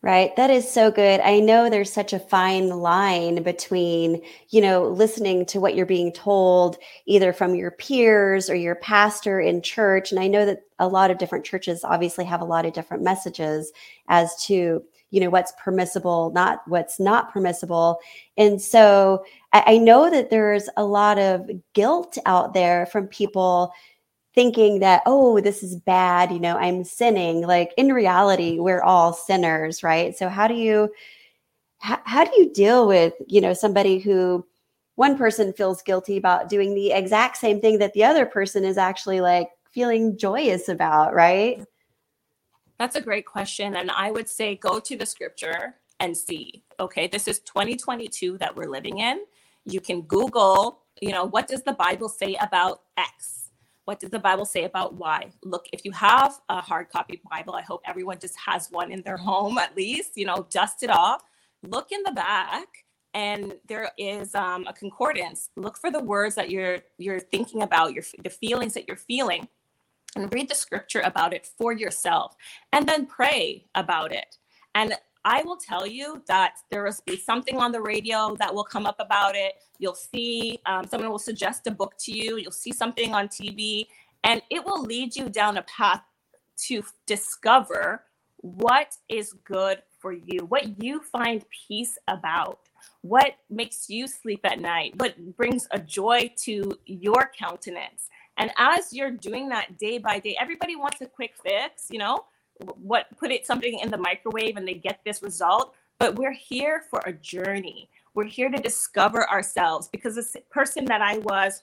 Right. 0.00 0.34
That 0.36 0.48
is 0.48 0.70
so 0.70 0.90
good. 0.90 1.20
I 1.20 1.40
know 1.40 1.68
there's 1.68 1.92
such 1.92 2.14
a 2.14 2.18
fine 2.18 2.70
line 2.70 3.42
between, 3.42 4.22
you 4.48 4.62
know, 4.62 4.88
listening 4.88 5.44
to 5.46 5.60
what 5.60 5.74
you're 5.74 5.84
being 5.84 6.10
told 6.10 6.78
either 7.04 7.34
from 7.34 7.54
your 7.54 7.72
peers 7.72 8.48
or 8.48 8.54
your 8.54 8.76
pastor 8.76 9.40
in 9.40 9.60
church. 9.60 10.10
And 10.10 10.18
I 10.18 10.26
know 10.26 10.46
that 10.46 10.62
a 10.78 10.88
lot 10.88 11.10
of 11.10 11.18
different 11.18 11.44
churches 11.44 11.84
obviously 11.84 12.24
have 12.24 12.40
a 12.40 12.46
lot 12.46 12.64
of 12.64 12.72
different 12.72 13.02
messages 13.02 13.72
as 14.08 14.42
to, 14.46 14.84
you 15.10 15.20
know, 15.20 15.30
what's 15.30 15.52
permissible, 15.62 16.30
not 16.34 16.62
what's 16.66 16.98
not 16.98 17.32
permissible. 17.32 17.98
And 18.36 18.60
so 18.60 19.24
I, 19.52 19.62
I 19.66 19.78
know 19.78 20.10
that 20.10 20.30
there's 20.30 20.68
a 20.76 20.84
lot 20.84 21.18
of 21.18 21.48
guilt 21.74 22.18
out 22.26 22.54
there 22.54 22.86
from 22.86 23.06
people 23.06 23.72
thinking 24.34 24.80
that 24.80 25.02
oh 25.06 25.40
this 25.40 25.62
is 25.62 25.76
bad 25.76 26.30
you 26.30 26.38
know 26.38 26.56
i'm 26.58 26.84
sinning. 26.84 27.40
Like 27.40 27.72
in 27.78 27.92
reality 27.92 28.58
we're 28.58 28.82
all 28.82 29.12
sinners 29.12 29.82
right? 29.82 30.16
So 30.16 30.28
how 30.28 30.46
do 30.46 30.54
you 30.54 30.92
how, 31.78 32.00
how 32.04 32.24
do 32.24 32.30
you 32.36 32.52
deal 32.52 32.86
with 32.86 33.14
you 33.26 33.40
know 33.40 33.54
somebody 33.54 33.98
who 33.98 34.46
one 34.96 35.16
person 35.16 35.52
feels 35.52 35.82
guilty 35.82 36.16
about 36.16 36.48
doing 36.48 36.74
the 36.74 36.92
exact 36.92 37.36
same 37.36 37.60
thing 37.60 37.78
that 37.78 37.92
the 37.92 38.04
other 38.04 38.26
person 38.26 38.64
is 38.64 38.78
actually 38.78 39.20
like 39.20 39.48
feeling 39.70 40.18
joyous 40.18 40.68
about 40.68 41.14
right 41.14 41.64
that's 42.78 42.96
a 42.96 43.00
great 43.00 43.26
question 43.26 43.76
and 43.76 43.90
i 43.90 44.10
would 44.10 44.28
say 44.28 44.56
go 44.56 44.78
to 44.78 44.96
the 44.96 45.06
scripture 45.06 45.76
and 46.00 46.16
see 46.16 46.62
okay 46.80 47.06
this 47.06 47.26
is 47.28 47.38
2022 47.40 48.38
that 48.38 48.54
we're 48.54 48.70
living 48.70 48.98
in 48.98 49.20
you 49.64 49.80
can 49.80 50.02
google 50.02 50.82
you 51.00 51.10
know 51.10 51.24
what 51.24 51.46
does 51.46 51.62
the 51.62 51.72
bible 51.72 52.08
say 52.08 52.36
about 52.40 52.82
x 52.96 53.46
what 53.86 54.00
does 54.00 54.10
the 54.10 54.18
Bible 54.18 54.44
say 54.44 54.64
about 54.64 54.94
why? 54.94 55.30
Look, 55.44 55.66
if 55.72 55.84
you 55.84 55.92
have 55.92 56.40
a 56.48 56.60
hard 56.60 56.90
copy 56.90 57.22
Bible, 57.30 57.54
I 57.54 57.62
hope 57.62 57.82
everyone 57.86 58.18
just 58.18 58.36
has 58.44 58.68
one 58.70 58.90
in 58.90 59.00
their 59.02 59.16
home 59.16 59.58
at 59.58 59.76
least, 59.76 60.12
you 60.16 60.26
know, 60.26 60.46
dust 60.50 60.82
it 60.82 60.90
off. 60.90 61.22
Look 61.62 61.92
in 61.92 62.02
the 62.04 62.10
back 62.10 62.66
and 63.14 63.54
there 63.68 63.90
is 63.96 64.34
um, 64.34 64.66
a 64.66 64.72
concordance. 64.72 65.50
Look 65.56 65.78
for 65.78 65.92
the 65.92 66.02
words 66.02 66.34
that 66.34 66.50
you're 66.50 66.80
you're 66.98 67.20
thinking 67.20 67.62
about, 67.62 67.94
your 67.94 68.02
the 68.24 68.28
feelings 68.28 68.74
that 68.74 68.88
you're 68.88 68.96
feeling, 68.96 69.46
and 70.16 70.32
read 70.32 70.48
the 70.48 70.54
scripture 70.54 71.00
about 71.00 71.32
it 71.32 71.48
for 71.58 71.72
yourself, 71.72 72.34
and 72.72 72.88
then 72.88 73.06
pray 73.06 73.64
about 73.74 74.12
it. 74.12 74.36
And 74.74 74.94
I 75.24 75.42
will 75.42 75.56
tell 75.56 75.86
you 75.86 76.22
that 76.28 76.54
there 76.70 76.84
will 76.84 76.94
be 77.04 77.16
something 77.16 77.56
on 77.56 77.72
the 77.72 77.80
radio 77.80 78.36
that 78.36 78.54
will 78.54 78.64
come 78.64 78.86
up 78.86 79.00
about 79.00 79.34
it. 79.34 79.54
You'll 79.78 79.94
see 79.94 80.60
um, 80.66 80.86
someone 80.86 81.10
will 81.10 81.18
suggest 81.18 81.66
a 81.66 81.70
book 81.70 81.94
to 82.00 82.12
you. 82.12 82.36
You'll 82.36 82.52
see 82.52 82.72
something 82.72 83.12
on 83.14 83.28
TV, 83.28 83.86
and 84.24 84.40
it 84.50 84.64
will 84.64 84.82
lead 84.82 85.16
you 85.16 85.28
down 85.28 85.56
a 85.56 85.62
path 85.62 86.02
to 86.68 86.82
discover 87.06 88.04
what 88.36 88.94
is 89.08 89.32
good 89.44 89.82
for 89.98 90.12
you, 90.12 90.44
what 90.48 90.82
you 90.82 91.00
find 91.00 91.44
peace 91.50 91.98
about, 92.06 92.60
what 93.00 93.32
makes 93.50 93.90
you 93.90 94.06
sleep 94.06 94.40
at 94.44 94.60
night, 94.60 94.94
what 94.98 95.36
brings 95.36 95.66
a 95.72 95.78
joy 95.80 96.32
to 96.44 96.78
your 96.86 97.32
countenance. 97.36 98.08
And 98.38 98.50
as 98.58 98.92
you're 98.92 99.10
doing 99.10 99.48
that 99.48 99.78
day 99.78 99.98
by 99.98 100.18
day, 100.18 100.36
everybody 100.40 100.76
wants 100.76 101.00
a 101.00 101.06
quick 101.06 101.34
fix, 101.42 101.86
you 101.90 101.98
know? 101.98 102.24
what 102.80 103.06
put 103.16 103.30
it 103.30 103.46
something 103.46 103.78
in 103.80 103.90
the 103.90 103.96
microwave 103.96 104.56
and 104.56 104.66
they 104.66 104.74
get 104.74 105.00
this 105.04 105.22
result. 105.22 105.74
But 105.98 106.16
we're 106.16 106.32
here 106.32 106.84
for 106.90 107.00
a 107.06 107.12
journey. 107.12 107.88
We're 108.14 108.24
here 108.24 108.50
to 108.50 108.58
discover 108.58 109.28
ourselves 109.30 109.88
because 109.88 110.14
the 110.14 110.40
person 110.50 110.84
that 110.86 111.02
i 111.02 111.18
was 111.18 111.62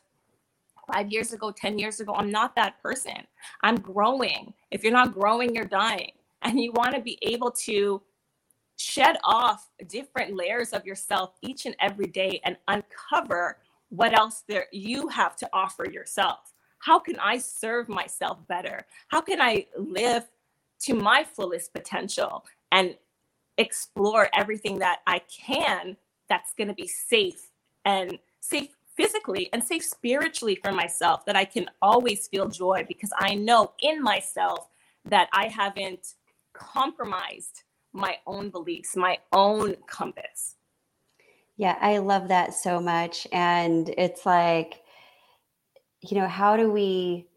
five 0.92 1.12
years 1.12 1.34
ago 1.34 1.52
10 1.52 1.80
years 1.80 2.00
ago 2.00 2.14
i'm 2.16 2.32
not 2.32 2.56
that 2.56 2.82
person. 2.82 3.26
I'm 3.62 3.80
growing. 3.80 4.54
If 4.72 4.84
you're 4.84 4.94
not 4.94 5.14
growing 5.14 5.56
you're 5.56 5.66
dying. 5.66 6.12
And 6.42 6.60
you 6.60 6.74
want 6.74 6.94
to 6.94 7.02
be 7.02 7.18
able 7.22 7.52
to 7.52 8.02
shed 8.76 9.18
off 9.24 9.70
different 9.88 10.36
layers 10.36 10.74
of 10.74 10.86
yourself 10.86 11.36
each 11.42 11.66
and 11.66 11.76
every 11.80 12.08
day 12.08 12.42
and 12.44 12.58
uncover 12.68 13.60
what 13.90 14.18
else 14.18 14.44
there 14.48 14.66
you 14.72 15.08
have 15.08 15.36
to 15.38 15.50
offer 15.54 15.90
yourself 15.90 16.53
how 16.86 17.00
can 17.00 17.18
i 17.20 17.38
serve 17.38 17.90
myself 17.90 18.38
better 18.48 18.86
how 19.08 19.22
can 19.22 19.42
i 19.42 19.66
live 19.78 20.24
to 20.80 20.94
my 20.94 21.24
fullest 21.24 21.74
potential 21.74 22.46
and 22.72 22.96
explore 23.58 24.30
everything 24.34 24.80
that 24.80 25.00
I 25.08 25.20
can 25.20 25.96
that's 26.28 26.54
going 26.54 26.68
to 26.68 26.74
be 26.74 26.88
safe 26.88 27.50
and 27.86 28.18
safe 28.40 28.70
physically 28.96 29.50
and 29.54 29.64
safe 29.64 29.84
spiritually 29.84 30.60
for 30.64 30.72
myself 30.72 31.26
that 31.26 31.36
I 31.36 31.46
can 31.46 31.70
always 31.82 32.28
feel 32.28 32.48
joy 32.48 32.86
because 32.88 33.12
I 33.18 33.36
know 33.36 33.72
in 33.82 34.02
myself 34.02 34.70
that 35.06 35.30
I 35.34 35.48
haven't 35.48 36.16
compromised 36.54 37.64
my 37.94 38.18
own 38.26 38.50
beliefs, 38.50 38.96
my 38.96 39.20
own 39.32 39.76
compass. 39.88 40.56
Yeah, 41.58 41.78
I 41.80 42.00
love 42.00 42.28
that 42.30 42.54
so 42.54 42.80
much. 42.80 43.28
And 43.32 43.90
it's 43.98 44.26
like, 44.26 44.83
you 46.04 46.18
know, 46.18 46.28
how 46.28 46.58
do 46.58 46.72
we 46.72 47.28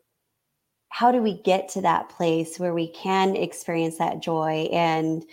how 0.88 1.12
do 1.12 1.20
we 1.20 1.42
get 1.42 1.68
to 1.68 1.80
that 1.82 2.08
place 2.08 2.58
where 2.58 2.73
we 2.73 2.88
can 2.88 3.37
experience 3.37 3.99
that 3.99 4.23
joy 4.23 4.68
and 4.73 5.25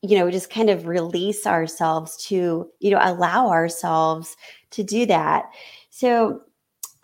you 0.00 0.16
know 0.16 0.30
just 0.30 0.50
kind 0.50 0.70
of 0.70 0.86
release 0.86 1.46
ourselves 1.46 2.16
to 2.26 2.70
you 2.80 2.90
know 2.90 3.00
allow 3.00 3.48
ourselves 3.48 4.36
to 4.70 4.82
do 4.82 5.06
that? 5.06 5.46
So 5.90 6.42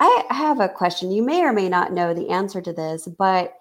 i 0.01 0.25
have 0.31 0.61
a 0.61 0.69
question. 0.69 1.11
You 1.11 1.23
may 1.23 1.43
or 1.43 1.53
may 1.53 1.69
not 1.69 1.93
know 1.93 2.15
the 2.15 2.31
answer 2.31 2.61
to 2.63 2.73
this 2.73 3.09
but 3.19 3.55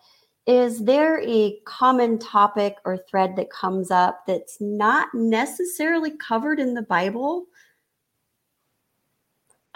is 0.46 0.86
there 0.86 1.22
a 1.28 1.60
common 1.66 2.18
topic 2.20 2.78
or 2.86 2.98
thread 2.98 3.36
that 3.36 3.50
comes 3.50 3.92
up 3.92 4.26
that's 4.26 4.58
not 4.62 5.10
necessarily 5.14 6.12
covered 6.12 6.60
in 6.60 6.74
the 6.74 6.84
bible 6.84 7.48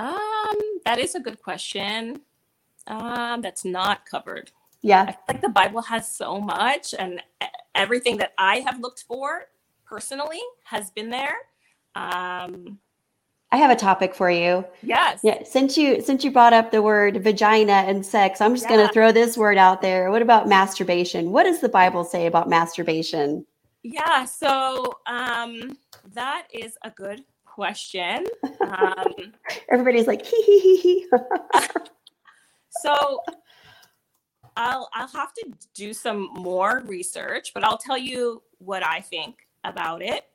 um 0.05 0.57
that 0.85 0.99
is 0.99 1.15
a 1.15 1.19
good 1.19 1.41
question 1.41 2.21
um, 2.87 3.41
that's 3.41 3.65
not 3.65 4.05
covered. 4.05 4.51
Yeah. 4.81 5.03
I 5.03 5.11
feel 5.11 5.21
like 5.27 5.41
the 5.41 5.49
Bible 5.49 5.81
has 5.83 6.09
so 6.09 6.39
much, 6.39 6.93
and 6.97 7.21
everything 7.75 8.17
that 8.17 8.33
I 8.37 8.57
have 8.59 8.79
looked 8.79 9.03
for 9.03 9.47
personally 9.85 10.41
has 10.63 10.89
been 10.91 11.09
there. 11.09 11.35
Um, 11.95 12.79
I 13.53 13.57
have 13.57 13.69
a 13.69 13.75
topic 13.75 14.15
for 14.15 14.31
you. 14.31 14.65
Yes. 14.81 15.19
Yeah. 15.23 15.43
Since 15.43 15.77
you 15.77 16.01
since 16.01 16.23
you 16.23 16.31
brought 16.31 16.53
up 16.53 16.71
the 16.71 16.81
word 16.81 17.21
vagina 17.21 17.73
and 17.73 18.05
sex, 18.05 18.39
I'm 18.39 18.55
just 18.55 18.69
yeah. 18.69 18.77
going 18.77 18.87
to 18.87 18.93
throw 18.93 19.11
this 19.11 19.37
word 19.37 19.57
out 19.57 19.81
there. 19.81 20.09
What 20.09 20.21
about 20.21 20.47
masturbation? 20.47 21.31
What 21.31 21.43
does 21.43 21.59
the 21.59 21.69
Bible 21.69 22.05
say 22.05 22.27
about 22.27 22.47
masturbation? 22.47 23.45
Yeah. 23.83 24.23
So 24.23 24.93
um, 25.05 25.77
that 26.13 26.47
is 26.53 26.77
a 26.83 26.91
good 26.91 27.25
question. 27.53 28.25
Um, 28.61 29.33
Everybody's 29.71 30.07
like 30.07 30.25
hee 30.25 30.43
hee 30.43 30.59
hee 30.59 30.77
hee. 30.77 31.09
So 32.81 33.21
I'll 34.55 34.89
I'll 34.93 35.07
have 35.09 35.33
to 35.33 35.51
do 35.73 35.93
some 35.93 36.29
more 36.33 36.83
research, 36.85 37.53
but 37.53 37.63
I'll 37.63 37.77
tell 37.77 37.97
you 37.97 38.41
what 38.59 38.83
I 38.85 39.01
think 39.01 39.47
about 39.63 40.01
it. 40.01 40.25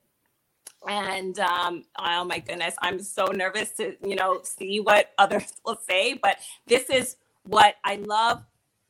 And 0.89 1.39
um, 1.39 1.85
oh 1.99 2.25
my 2.25 2.39
goodness, 2.39 2.75
I'm 2.83 3.01
so 3.03 3.27
nervous 3.27 3.71
to 3.79 3.97
you 4.07 4.17
know 4.17 4.41
see 4.43 4.81
what 4.81 5.13
others 5.19 5.53
will 5.65 5.81
say. 5.89 6.15
But 6.15 6.39
this 6.67 6.91
is 6.91 7.17
what 7.45 7.77
I 7.85 7.97
love: 7.97 8.45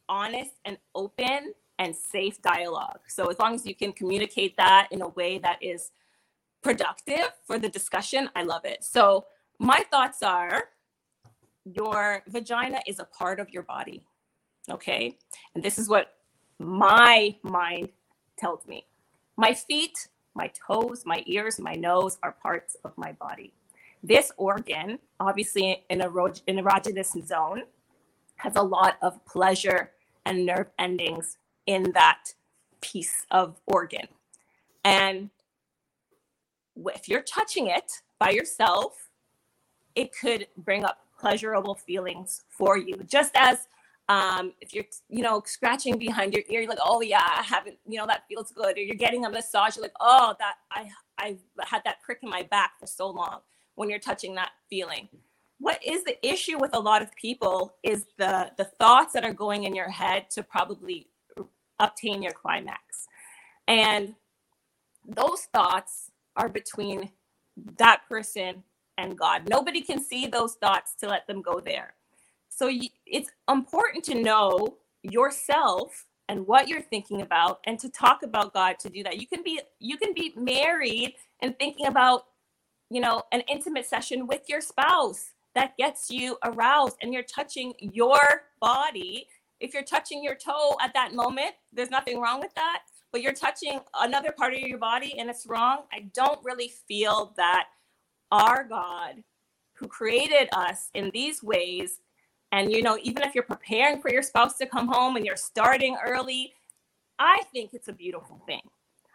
honest 0.08 0.52
and 0.64 0.78
open 0.94 1.54
and 1.78 1.94
safe 1.94 2.40
dialogue. 2.42 3.00
So 3.08 3.28
as 3.28 3.38
long 3.38 3.54
as 3.54 3.66
you 3.66 3.74
can 3.74 3.92
communicate 3.92 4.56
that 4.56 4.88
in 4.90 5.02
a 5.02 5.08
way 5.08 5.38
that 5.38 5.62
is 5.62 5.90
productive 6.66 7.30
for 7.46 7.60
the 7.60 7.68
discussion, 7.68 8.28
I 8.34 8.42
love 8.42 8.64
it. 8.64 8.82
So 8.82 9.26
my 9.60 9.84
thoughts 9.88 10.20
are 10.20 10.64
your 11.64 12.24
vagina 12.26 12.80
is 12.88 12.98
a 12.98 13.04
part 13.04 13.38
of 13.38 13.48
your 13.50 13.62
body. 13.62 14.02
Okay. 14.68 15.16
And 15.54 15.62
this 15.62 15.78
is 15.78 15.88
what 15.88 16.14
my 16.58 17.36
mind 17.44 17.90
tells 18.36 18.66
me. 18.66 18.84
My 19.36 19.54
feet, 19.54 20.08
my 20.34 20.50
toes, 20.66 21.04
my 21.06 21.22
ears, 21.26 21.60
my 21.60 21.74
nose 21.74 22.18
are 22.24 22.32
parts 22.32 22.76
of 22.84 22.92
my 22.96 23.12
body. 23.12 23.52
This 24.02 24.32
organ, 24.36 24.98
obviously 25.20 25.84
in 25.88 26.00
a 26.00 26.08
an 26.08 26.56
erogenous 26.56 27.26
zone, 27.28 27.62
has 28.36 28.56
a 28.56 28.62
lot 28.62 28.96
of 29.02 29.24
pleasure 29.24 29.92
and 30.24 30.44
nerve 30.44 30.70
endings 30.80 31.38
in 31.66 31.92
that 31.92 32.34
piece 32.80 33.24
of 33.30 33.60
organ. 33.68 34.08
And 34.84 35.30
if 36.94 37.08
you're 37.08 37.22
touching 37.22 37.68
it 37.68 37.90
by 38.18 38.30
yourself, 38.30 39.08
it 39.94 40.10
could 40.18 40.46
bring 40.58 40.84
up 40.84 40.98
pleasurable 41.18 41.74
feelings 41.74 42.42
for 42.48 42.76
you. 42.76 42.96
Just 43.06 43.32
as 43.34 43.66
um, 44.08 44.52
if 44.60 44.72
you're, 44.72 44.84
you 45.08 45.22
know, 45.22 45.42
scratching 45.44 45.98
behind 45.98 46.32
your 46.32 46.42
ear, 46.48 46.60
you're 46.60 46.70
like, 46.70 46.78
oh 46.84 47.00
yeah, 47.00 47.24
I 47.24 47.42
haven't, 47.42 47.78
you 47.88 47.98
know, 47.98 48.06
that 48.06 48.24
feels 48.28 48.52
good. 48.52 48.76
Or 48.76 48.80
you're 48.80 48.94
getting 48.94 49.24
a 49.24 49.30
massage, 49.30 49.76
you're 49.76 49.82
like, 49.82 49.94
oh, 50.00 50.34
that 50.38 50.54
I 50.70 50.88
I 51.18 51.38
had 51.64 51.82
that 51.84 52.02
prick 52.02 52.18
in 52.22 52.28
my 52.28 52.42
back 52.42 52.78
for 52.78 52.86
so 52.86 53.08
long 53.08 53.40
when 53.74 53.90
you're 53.90 53.98
touching 53.98 54.34
that 54.36 54.50
feeling. 54.70 55.08
What 55.58 55.82
is 55.84 56.04
the 56.04 56.24
issue 56.26 56.58
with 56.58 56.74
a 56.74 56.78
lot 56.78 57.02
of 57.02 57.14
people 57.16 57.74
is 57.82 58.04
the 58.18 58.52
the 58.58 58.64
thoughts 58.64 59.12
that 59.14 59.24
are 59.24 59.32
going 59.32 59.64
in 59.64 59.74
your 59.74 59.88
head 59.90 60.30
to 60.30 60.42
probably 60.42 61.08
obtain 61.80 62.22
your 62.22 62.32
climax. 62.32 63.08
And 63.66 64.14
those 65.04 65.42
thoughts 65.52 66.10
are 66.36 66.48
between 66.48 67.10
that 67.78 68.02
person 68.08 68.62
and 68.98 69.18
God. 69.18 69.48
Nobody 69.48 69.80
can 69.80 70.02
see 70.02 70.26
those 70.26 70.54
thoughts 70.54 70.94
to 71.00 71.08
let 71.08 71.26
them 71.26 71.42
go 71.42 71.60
there. 71.60 71.94
So 72.48 72.70
it's 73.06 73.30
important 73.50 74.04
to 74.04 74.14
know 74.14 74.78
yourself 75.02 76.06
and 76.28 76.46
what 76.46 76.68
you're 76.68 76.80
thinking 76.82 77.22
about 77.22 77.60
and 77.64 77.78
to 77.78 77.88
talk 77.88 78.22
about 78.22 78.52
God 78.54 78.78
to 78.80 78.90
do 78.90 79.02
that. 79.04 79.20
You 79.20 79.26
can 79.26 79.42
be 79.42 79.60
you 79.78 79.96
can 79.96 80.14
be 80.14 80.32
married 80.36 81.14
and 81.42 81.58
thinking 81.58 81.86
about 81.86 82.24
you 82.90 83.00
know 83.00 83.22
an 83.32 83.42
intimate 83.42 83.86
session 83.86 84.26
with 84.26 84.48
your 84.48 84.60
spouse 84.60 85.30
that 85.54 85.76
gets 85.76 86.10
you 86.10 86.36
aroused 86.44 86.96
and 87.02 87.12
you're 87.12 87.22
touching 87.22 87.74
your 87.80 88.18
body. 88.60 89.26
If 89.60 89.72
you're 89.72 89.84
touching 89.84 90.22
your 90.22 90.34
toe 90.34 90.76
at 90.82 90.92
that 90.94 91.14
moment, 91.14 91.52
there's 91.72 91.90
nothing 91.90 92.20
wrong 92.20 92.40
with 92.40 92.54
that, 92.56 92.82
but 93.16 93.22
you're 93.22 93.32
touching 93.32 93.80
another 93.98 94.30
part 94.30 94.52
of 94.52 94.60
your 94.60 94.76
body 94.76 95.18
and 95.18 95.30
it's 95.30 95.46
wrong. 95.46 95.84
I 95.90 96.00
don't 96.12 96.38
really 96.44 96.70
feel 96.86 97.32
that 97.38 97.68
our 98.30 98.62
God 98.62 99.22
who 99.72 99.88
created 99.88 100.50
us 100.52 100.90
in 100.92 101.10
these 101.14 101.42
ways 101.42 102.00
and 102.52 102.70
you 102.70 102.82
know 102.82 102.98
even 103.02 103.22
if 103.22 103.34
you're 103.34 103.42
preparing 103.42 104.02
for 104.02 104.10
your 104.10 104.20
spouse 104.20 104.58
to 104.58 104.66
come 104.66 104.86
home 104.86 105.16
and 105.16 105.24
you're 105.24 105.34
starting 105.34 105.96
early 106.04 106.52
i 107.18 107.40
think 107.54 107.72
it's 107.72 107.88
a 107.88 107.92
beautiful 107.92 108.40
thing 108.46 108.60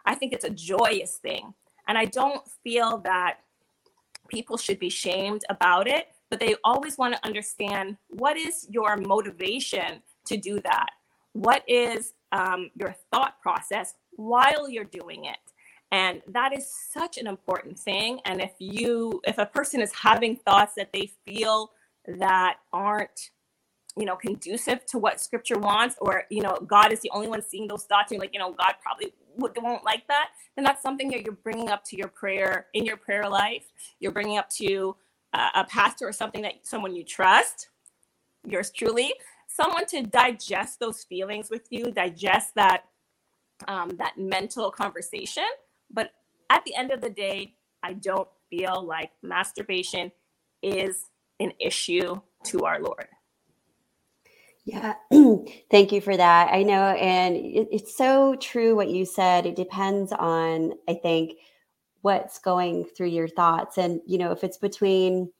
i 0.04 0.14
think 0.14 0.32
it's 0.32 0.44
a 0.44 0.50
joyous 0.50 1.18
thing 1.18 1.54
and 1.88 1.96
i 1.96 2.04
don't 2.04 2.42
feel 2.64 2.98
that 2.98 3.38
people 4.28 4.56
should 4.56 4.78
be 4.78 4.90
shamed 4.90 5.42
about 5.48 5.86
it 5.86 6.08
but 6.28 6.40
they 6.40 6.56
always 6.64 6.98
want 6.98 7.14
to 7.14 7.26
understand 7.26 7.96
what 8.08 8.36
is 8.36 8.66
your 8.68 8.96
motivation 8.96 10.02
to 10.24 10.36
do 10.36 10.60
that 10.60 10.90
what 11.32 11.62
is 11.68 12.14
um, 12.32 12.70
your 12.74 12.94
thought 13.10 13.40
process 13.40 13.94
while 14.12 14.68
you're 14.68 14.84
doing 14.84 15.24
it? 15.26 15.38
And 15.90 16.22
that 16.28 16.56
is 16.56 16.72
such 16.92 17.18
an 17.18 17.26
important 17.26 17.78
thing 17.78 18.20
and 18.24 18.40
if 18.40 18.52
you 18.58 19.20
if 19.26 19.36
a 19.38 19.44
person 19.44 19.80
is 19.82 19.92
having 19.92 20.36
thoughts 20.36 20.74
that 20.76 20.90
they 20.92 21.10
feel 21.26 21.70
that 22.06 22.56
aren't 22.72 23.30
you 23.98 24.06
know 24.06 24.16
conducive 24.16 24.86
to 24.86 24.98
what 24.98 25.20
scripture 25.20 25.58
wants 25.58 25.96
or 26.00 26.24
you 26.30 26.42
know 26.42 26.56
god 26.66 26.92
is 26.92 27.00
the 27.00 27.10
only 27.12 27.28
one 27.28 27.42
seeing 27.42 27.68
those 27.68 27.84
thoughts 27.84 28.10
you're 28.10 28.20
like 28.20 28.32
you 28.32 28.38
know 28.38 28.52
god 28.52 28.74
probably 28.82 29.12
won't 29.36 29.84
like 29.84 30.06
that 30.08 30.30
then 30.56 30.64
that's 30.64 30.82
something 30.82 31.08
that 31.10 31.22
you're 31.22 31.34
bringing 31.42 31.70
up 31.70 31.84
to 31.84 31.96
your 31.96 32.08
prayer 32.08 32.66
in 32.74 32.84
your 32.84 32.96
prayer 32.96 33.28
life. 33.28 33.64
You're 34.00 34.12
bringing 34.12 34.38
up 34.38 34.50
to 34.50 34.96
uh, 35.32 35.50
a 35.54 35.64
pastor 35.64 36.06
or 36.06 36.12
something 36.12 36.42
that 36.42 36.54
someone 36.62 36.94
you 36.94 37.04
trust 37.04 37.68
yours 38.46 38.70
truly 38.70 39.14
someone 39.54 39.86
to 39.86 40.02
digest 40.02 40.80
those 40.80 41.04
feelings 41.04 41.50
with 41.50 41.66
you 41.70 41.90
digest 41.90 42.54
that 42.54 42.84
um, 43.68 43.90
that 43.98 44.16
mental 44.16 44.70
conversation 44.70 45.44
but 45.90 46.12
at 46.50 46.64
the 46.64 46.74
end 46.74 46.90
of 46.90 47.00
the 47.00 47.10
day 47.10 47.54
i 47.82 47.92
don't 47.92 48.28
feel 48.50 48.84
like 48.84 49.10
masturbation 49.22 50.12
is 50.62 51.06
an 51.40 51.52
issue 51.60 52.20
to 52.44 52.64
our 52.64 52.80
Lord. 52.80 53.08
Yeah, 54.64 54.94
thank 55.70 55.90
you 55.90 56.00
for 56.00 56.16
that. 56.16 56.52
I 56.52 56.62
know, 56.62 56.90
and 56.90 57.34
it, 57.34 57.68
it's 57.72 57.96
so 57.96 58.36
true 58.36 58.76
what 58.76 58.90
you 58.90 59.04
said. 59.04 59.44
It 59.44 59.56
depends 59.56 60.12
on, 60.12 60.74
I 60.88 60.94
think, 60.94 61.32
what's 62.02 62.38
going 62.38 62.84
through 62.84 63.08
your 63.08 63.28
thoughts, 63.28 63.76
and 63.76 64.00
you 64.06 64.18
know, 64.18 64.30
if 64.30 64.44
it's 64.44 64.58
between 64.58 65.32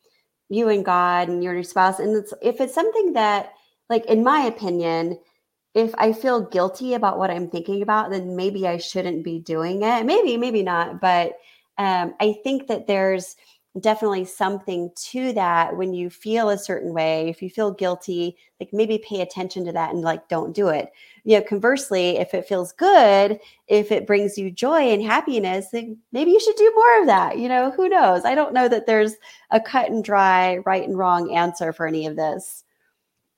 you 0.48 0.68
and 0.68 0.85
God 0.85 1.29
and 1.29 1.42
your 1.42 1.62
spouse, 1.62 2.01
and 2.01 2.16
it's, 2.16 2.35
if 2.42 2.61
it's 2.61 2.75
something 2.75 3.12
that, 3.12 3.53
like, 3.92 4.07
in 4.07 4.24
my 4.24 4.40
opinion, 4.40 5.18
if 5.74 5.94
I 5.98 6.14
feel 6.14 6.40
guilty 6.40 6.94
about 6.94 7.18
what 7.18 7.31
I'm 7.31 7.50
thinking 7.50 7.83
about, 7.83 8.11
then 8.11 8.37
maybe 8.37 8.66
I 8.66 8.78
shouldn't 8.78 9.22
be 9.22 9.38
doing 9.38 9.83
it. 9.83 10.07
Maybe, 10.07 10.38
maybe 10.38 10.62
not, 10.62 10.98
but 10.98 11.35
um, 11.76 12.14
I 12.20 12.38
think 12.42 12.68
that 12.68 12.87
there's 12.87 13.37
definitely 13.81 14.24
something 14.24 14.90
to 14.96 15.35
that 15.35 15.76
when 15.76 15.92
you 15.92 16.09
feel 16.09 16.50
a 16.50 16.59
certain 16.59 16.92
way 16.92 17.31
if 17.31 17.40
you 17.40 17.48
feel 17.48 17.70
guilty 17.70 18.37
like 18.61 18.68
maybe 18.70 18.98
pay 18.98 19.22
attention 19.22 19.64
to 19.64 19.72
that 19.72 19.94
and 19.94 20.02
like 20.02 20.28
don't 20.28 20.55
do 20.55 20.68
it. 20.68 20.90
You 21.24 21.38
know 21.38 21.44
conversely 21.44 22.18
if 22.18 22.35
it 22.35 22.46
feels 22.46 22.72
good 22.72 23.40
if 23.68 23.90
it 23.90 24.07
brings 24.07 24.37
you 24.37 24.50
joy 24.50 24.92
and 24.92 25.02
happiness 25.02 25.68
then 25.72 25.96
maybe 26.12 26.33
you 26.33 26.40
should 26.40 26.57
do 26.57 26.72
more 26.74 27.00
of 27.00 27.07
that 27.07 27.38
you 27.38 27.48
know? 27.48 27.70
Who 27.70 27.88
knows? 27.88 28.26
I 28.26 28.35
don't 28.35 28.52
know 28.52 28.68
that 28.68 28.87
there's 28.87 29.14
a 29.50 29.61
cut 29.61 29.90
and 29.90 30.05
dry 30.05 30.59
right 30.66 30.87
and 30.87 30.98
wrong 30.98 31.35
answer 31.35 31.72
for 31.72 31.87
any 31.87 32.07
of 32.07 32.16
this 32.16 32.64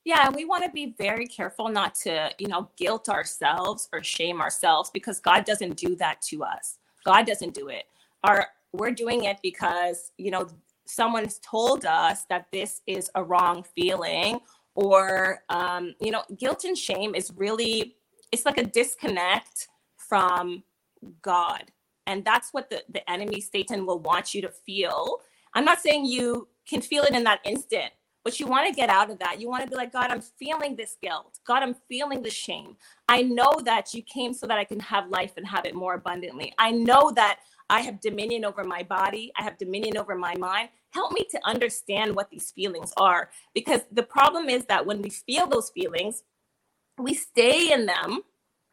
yeah 0.05 0.29
we 0.29 0.45
want 0.45 0.63
to 0.63 0.69
be 0.71 0.95
very 0.97 1.27
careful 1.27 1.67
not 1.67 1.93
to 1.93 2.29
you 2.39 2.47
know 2.47 2.69
guilt 2.77 3.09
ourselves 3.09 3.89
or 3.91 4.01
shame 4.01 4.39
ourselves 4.39 4.89
because 4.93 5.19
god 5.19 5.43
doesn't 5.43 5.75
do 5.75 5.95
that 5.95 6.21
to 6.21 6.43
us. 6.43 6.77
God 7.05 7.25
doesn't 7.25 7.53
do 7.53 7.69
it. 7.69 7.85
Our 8.23 8.47
we're 8.73 8.91
doing 8.91 9.23
it 9.23 9.37
because 9.41 10.11
you 10.17 10.31
know 10.31 10.47
someone's 10.85 11.39
told 11.39 11.85
us 11.85 12.25
that 12.25 12.47
this 12.51 12.81
is 12.87 13.09
a 13.15 13.23
wrong 13.23 13.63
feeling 13.75 14.39
or 14.73 15.39
um, 15.49 15.93
you 16.01 16.11
know 16.11 16.23
guilt 16.37 16.65
and 16.65 16.77
shame 16.77 17.15
is 17.15 17.31
really 17.37 17.95
it's 18.31 18.45
like 18.45 18.57
a 18.57 18.65
disconnect 18.65 19.69
from 19.95 20.63
god. 21.21 21.71
And 22.07 22.23
that's 22.23 22.49
what 22.51 22.69
the, 22.69 22.83
the 22.89 23.09
enemy 23.09 23.39
satan 23.39 23.85
will 23.85 23.99
want 23.99 24.33
you 24.33 24.41
to 24.41 24.49
feel. 24.49 25.21
I'm 25.53 25.65
not 25.65 25.79
saying 25.79 26.05
you 26.05 26.49
can 26.67 26.81
feel 26.81 27.03
it 27.03 27.13
in 27.13 27.23
that 27.23 27.39
instant 27.45 27.93
but 28.25 28.39
you 28.39 28.47
want 28.47 28.67
to 28.67 28.73
get 28.73 28.89
out 28.89 29.09
of 29.09 29.17
that 29.19 29.39
you 29.39 29.47
want 29.47 29.63
to 29.63 29.69
be 29.69 29.75
like 29.77 29.93
god 29.93 30.11
i'm 30.11 30.21
feeling 30.21 30.75
this 30.75 30.97
guilt 31.01 31.39
god 31.47 31.63
i'm 31.63 31.75
feeling 31.87 32.21
the 32.21 32.29
shame 32.29 32.75
i 33.07 33.21
know 33.21 33.53
that 33.63 33.93
you 33.93 34.01
came 34.01 34.33
so 34.33 34.45
that 34.45 34.57
i 34.57 34.65
can 34.65 34.79
have 34.79 35.07
life 35.09 35.31
and 35.37 35.47
have 35.47 35.65
it 35.65 35.73
more 35.73 35.93
abundantly 35.93 36.53
i 36.57 36.71
know 36.71 37.11
that 37.11 37.39
I 37.69 37.81
have 37.81 37.99
dominion 37.99 38.45
over 38.45 38.63
my 38.63 38.83
body. 38.83 39.31
I 39.37 39.43
have 39.43 39.57
dominion 39.57 39.97
over 39.97 40.15
my 40.15 40.35
mind. 40.35 40.69
Help 40.91 41.11
me 41.13 41.25
to 41.31 41.39
understand 41.45 42.15
what 42.15 42.29
these 42.29 42.51
feelings 42.51 42.93
are. 42.97 43.29
Because 43.53 43.81
the 43.91 44.03
problem 44.03 44.49
is 44.49 44.65
that 44.65 44.85
when 44.85 45.01
we 45.01 45.09
feel 45.09 45.47
those 45.47 45.71
feelings, 45.71 46.23
we 46.97 47.13
stay 47.13 47.73
in 47.73 47.85
them 47.85 48.21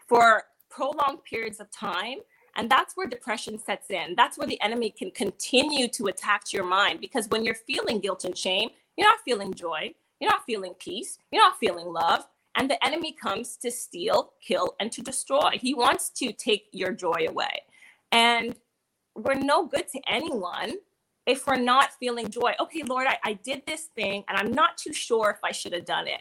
for 0.07 0.45
prolonged 0.71 1.25
periods 1.25 1.59
of 1.59 1.71
time. 1.71 2.19
And 2.55 2.71
that's 2.71 2.95
where 2.97 3.07
depression 3.07 3.59
sets 3.59 3.91
in. 3.91 4.15
That's 4.15 4.37
where 4.37 4.47
the 4.47 4.61
enemy 4.61 4.91
can 4.91 5.11
continue 5.11 5.89
to 5.89 6.07
attack 6.07 6.53
your 6.53 6.65
mind. 6.65 7.01
Because 7.01 7.27
when 7.29 7.45
you're 7.45 7.55
feeling 7.55 7.99
guilt 7.99 8.25
and 8.27 8.37
shame, 8.37 8.71
you're 8.97 9.09
not 9.09 9.21
feeling 9.25 9.55
joy, 9.55 9.95
you're 10.21 10.31
not 10.31 10.45
feeling 10.45 10.75
peace, 10.79 11.19
you're 11.31 11.43
not 11.43 11.59
feeling 11.59 11.87
love. 11.87 12.27
And 12.55 12.71
the 12.71 12.85
enemy 12.85 13.13
comes 13.13 13.57
to 13.59 13.71
steal, 13.71 14.35
kill, 14.47 14.75
and 14.79 14.93
to 14.93 15.01
destroy. 15.01 15.53
He 15.55 15.75
wants 15.75 16.11
to 16.11 16.33
take 16.33 16.67
your 16.73 16.93
joy 16.93 17.27
away. 17.27 17.63
And 18.11 18.55
we're 19.15 19.35
no 19.35 19.67
good 19.67 19.89
to 19.89 20.01
anyone 20.07 20.75
if 21.27 21.47
we're 21.47 21.57
not 21.57 21.93
feeling 21.99 22.29
joy. 22.29 22.53
Okay, 22.61 22.83
Lord, 22.83 23.07
I, 23.07 23.19
I 23.25 23.33
did 23.35 23.63
this 23.67 23.85
thing 23.95 24.25
and 24.29 24.37
I'm 24.37 24.53
not 24.53 24.77
too 24.77 24.93
sure 24.93 25.31
if 25.31 25.39
I 25.43 25.53
should 25.53 25.73
have 25.73 25.85
done 25.85 26.07
it. 26.09 26.21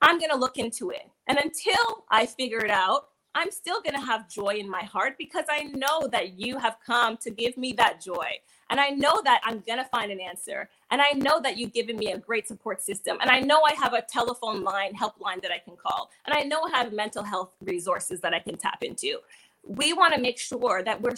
I'm 0.00 0.18
going 0.18 0.30
to 0.30 0.36
look 0.36 0.58
into 0.58 0.90
it. 0.90 1.08
And 1.28 1.38
until 1.38 2.04
I 2.10 2.26
figure 2.26 2.64
it 2.64 2.70
out, 2.70 3.08
I'm 3.34 3.50
still 3.50 3.80
going 3.80 3.94
to 3.94 4.04
have 4.04 4.28
joy 4.28 4.56
in 4.56 4.68
my 4.68 4.82
heart 4.82 5.16
because 5.18 5.44
I 5.50 5.62
know 5.62 6.06
that 6.08 6.38
you 6.38 6.58
have 6.58 6.76
come 6.84 7.16
to 7.18 7.30
give 7.30 7.56
me 7.56 7.72
that 7.74 8.00
joy. 8.00 8.26
And 8.68 8.78
I 8.78 8.90
know 8.90 9.20
that 9.24 9.40
I'm 9.44 9.60
going 9.60 9.78
to 9.78 9.84
find 9.86 10.12
an 10.12 10.20
answer. 10.20 10.68
And 10.90 11.00
I 11.00 11.12
know 11.12 11.40
that 11.40 11.56
you've 11.56 11.72
given 11.72 11.96
me 11.96 12.12
a 12.12 12.18
great 12.18 12.46
support 12.46 12.82
system. 12.82 13.18
And 13.20 13.30
I 13.30 13.40
know 13.40 13.62
I 13.62 13.74
have 13.74 13.94
a 13.94 14.02
telephone 14.02 14.62
line, 14.62 14.94
helpline 14.94 15.40
that 15.42 15.50
I 15.50 15.58
can 15.58 15.76
call. 15.76 16.10
And 16.26 16.34
I 16.34 16.42
know 16.42 16.62
I 16.62 16.76
have 16.76 16.92
mental 16.92 17.22
health 17.22 17.52
resources 17.62 18.20
that 18.20 18.34
I 18.34 18.38
can 18.38 18.56
tap 18.56 18.82
into. 18.82 19.18
We 19.66 19.92
want 19.92 20.14
to 20.14 20.20
make 20.20 20.38
sure 20.38 20.82
that 20.82 21.00
we're 21.00 21.16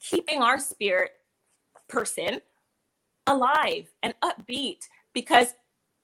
keeping 0.00 0.42
our 0.42 0.58
spirit 0.60 1.12
person 1.88 2.40
alive 3.26 3.88
and 4.02 4.14
upbeat 4.22 4.88
because 5.12 5.54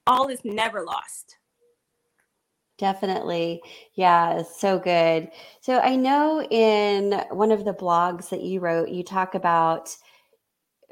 all 0.07 0.29
is 0.29 0.45
never 0.45 0.85
lost. 0.85 1.37
Definitely. 2.79 3.61
Yeah, 3.95 4.43
so 4.43 4.79
good. 4.79 5.31
So 5.61 5.79
I 5.81 5.95
know 5.95 6.43
in 6.43 7.13
one 7.31 7.53
of 7.53 7.65
the 7.65 7.75
blogs 7.75 8.31
that 8.31 8.43
you 8.43 8.61
wrote, 8.61 8.89
you 8.89 9.05
talk 9.05 9.35
about 9.35 9.95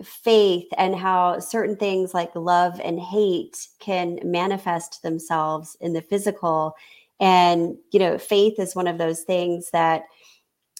faith 0.02 0.68
and 0.78 0.94
how 0.96 1.38
certain 1.40 1.76
things 1.76 2.14
like 2.14 2.34
love 2.34 2.80
and 2.82 2.98
hate 2.98 3.68
can 3.80 4.18
manifest 4.24 5.02
themselves 5.02 5.76
in 5.80 5.92
the 5.92 6.00
physical. 6.02 6.74
And, 7.20 7.76
you 7.92 7.98
know, 8.00 8.16
faith 8.16 8.58
is 8.58 8.74
one 8.74 8.86
of 8.86 8.96
those 8.98 9.20
things 9.22 9.70
that, 9.72 10.04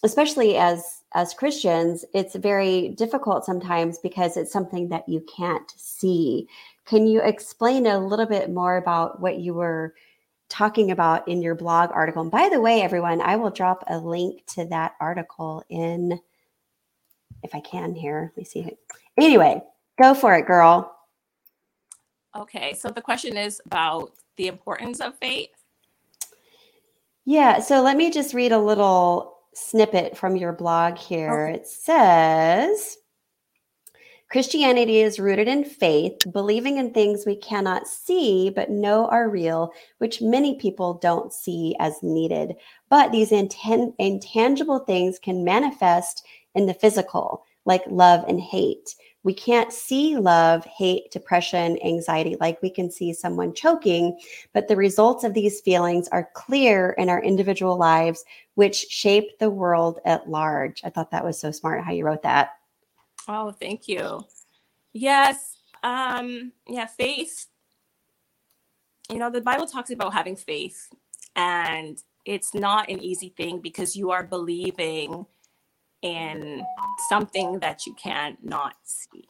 especially 0.02 0.56
as 0.56 1.02
as 1.14 1.34
Christians, 1.34 2.04
it's 2.14 2.36
very 2.36 2.90
difficult 2.90 3.44
sometimes 3.44 3.98
because 3.98 4.36
it's 4.36 4.52
something 4.52 4.88
that 4.90 5.08
you 5.08 5.24
can't 5.36 5.72
see. 5.76 6.48
Can 6.86 7.06
you 7.06 7.20
explain 7.22 7.86
a 7.86 7.98
little 7.98 8.26
bit 8.26 8.50
more 8.50 8.76
about 8.76 9.20
what 9.20 9.38
you 9.40 9.54
were 9.54 9.94
talking 10.50 10.90
about 10.90 11.26
in 11.26 11.40
your 11.40 11.54
blog 11.54 11.90
article? 11.94 12.20
And 12.20 12.30
by 12.30 12.50
the 12.50 12.60
way, 12.60 12.82
everyone, 12.82 13.22
I 13.22 13.36
will 13.36 13.50
drop 13.50 13.84
a 13.88 13.96
link 13.96 14.44
to 14.54 14.66
that 14.66 14.96
article 15.00 15.64
in, 15.70 16.20
if 17.42 17.54
I 17.54 17.60
can 17.60 17.94
here. 17.94 18.32
Let 18.34 18.36
me 18.36 18.44
see. 18.44 18.76
Anyway, 19.16 19.62
go 20.00 20.12
for 20.12 20.34
it, 20.34 20.46
girl. 20.46 20.94
Okay, 22.36 22.74
so 22.74 22.90
the 22.90 23.00
question 23.00 23.36
is 23.36 23.60
about 23.64 24.12
the 24.36 24.48
importance 24.48 25.00
of 25.00 25.16
faith. 25.18 25.50
Yeah, 27.24 27.60
so 27.60 27.82
let 27.82 27.96
me 27.96 28.10
just 28.10 28.34
read 28.34 28.52
a 28.52 28.58
little 28.58 29.38
snippet 29.54 30.16
from 30.16 30.36
your 30.36 30.52
blog 30.52 30.96
here. 30.96 31.48
Okay. 31.48 31.54
It 31.60 31.66
says 31.66 32.98
Christianity 34.30 35.00
is 35.00 35.18
rooted 35.18 35.48
in 35.48 35.64
faith, 35.64 36.22
believing 36.30 36.78
in 36.78 36.92
things 36.92 37.26
we 37.26 37.34
cannot 37.34 37.88
see 37.88 38.48
but 38.48 38.70
know 38.70 39.08
are 39.08 39.28
real, 39.28 39.72
which 39.98 40.22
many 40.22 40.56
people 40.56 40.94
don't 40.94 41.32
see 41.32 41.74
as 41.80 42.00
needed. 42.00 42.54
But 42.88 43.10
these 43.10 43.32
intan- 43.32 43.92
intangible 43.98 44.78
things 44.78 45.18
can 45.18 45.42
manifest 45.42 46.24
in 46.54 46.66
the 46.66 46.74
physical, 46.74 47.44
like 47.64 47.82
love 47.88 48.24
and 48.28 48.40
hate. 48.40 48.94
We 49.24 49.34
can't 49.34 49.72
see 49.72 50.16
love, 50.16 50.64
hate, 50.64 51.10
depression, 51.10 51.76
anxiety 51.84 52.36
like 52.38 52.62
we 52.62 52.70
can 52.70 52.88
see 52.88 53.12
someone 53.12 53.52
choking, 53.52 54.16
but 54.52 54.68
the 54.68 54.76
results 54.76 55.24
of 55.24 55.34
these 55.34 55.60
feelings 55.60 56.06
are 56.12 56.30
clear 56.34 56.90
in 56.98 57.08
our 57.08 57.20
individual 57.20 57.76
lives, 57.76 58.24
which 58.54 58.86
shape 58.90 59.40
the 59.40 59.50
world 59.50 59.98
at 60.04 60.30
large. 60.30 60.82
I 60.84 60.90
thought 60.90 61.10
that 61.10 61.24
was 61.24 61.36
so 61.36 61.50
smart 61.50 61.82
how 61.82 61.90
you 61.90 62.04
wrote 62.06 62.22
that. 62.22 62.59
Oh, 63.32 63.52
thank 63.52 63.86
you. 63.86 64.26
Yes. 64.92 65.58
Um, 65.84 66.50
yeah, 66.66 66.86
faith. 66.86 67.46
You 69.08 69.18
know, 69.18 69.30
the 69.30 69.40
Bible 69.40 69.66
talks 69.66 69.90
about 69.90 70.12
having 70.12 70.34
faith, 70.34 70.88
and 71.36 72.02
it's 72.24 72.54
not 72.54 72.90
an 72.90 73.00
easy 73.00 73.32
thing 73.36 73.60
because 73.60 73.94
you 73.94 74.10
are 74.10 74.24
believing 74.24 75.26
in 76.02 76.66
something 77.08 77.60
that 77.60 77.86
you 77.86 77.94
cannot 77.94 78.74
see. 78.82 79.28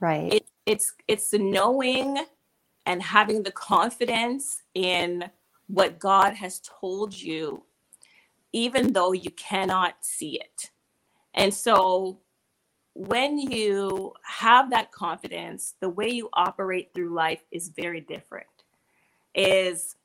Right. 0.00 0.32
It, 0.32 0.46
it's 0.64 0.94
it's 1.06 1.28
the 1.30 1.38
knowing 1.38 2.24
and 2.86 3.02
having 3.02 3.42
the 3.42 3.52
confidence 3.52 4.62
in 4.74 5.30
what 5.66 5.98
God 5.98 6.32
has 6.32 6.60
told 6.60 7.14
you, 7.14 7.64
even 8.54 8.94
though 8.94 9.12
you 9.12 9.30
cannot 9.32 9.96
see 10.00 10.40
it. 10.40 10.70
And 11.34 11.52
so 11.52 12.20
when 12.96 13.38
you 13.38 14.14
have 14.22 14.70
that 14.70 14.90
confidence, 14.90 15.74
the 15.80 15.88
way 15.88 16.08
you 16.08 16.30
operate 16.32 16.92
through 16.94 17.12
life 17.12 17.42
is 17.52 17.68
very 17.68 18.00
different. 18.00 18.46
Is 19.34 19.96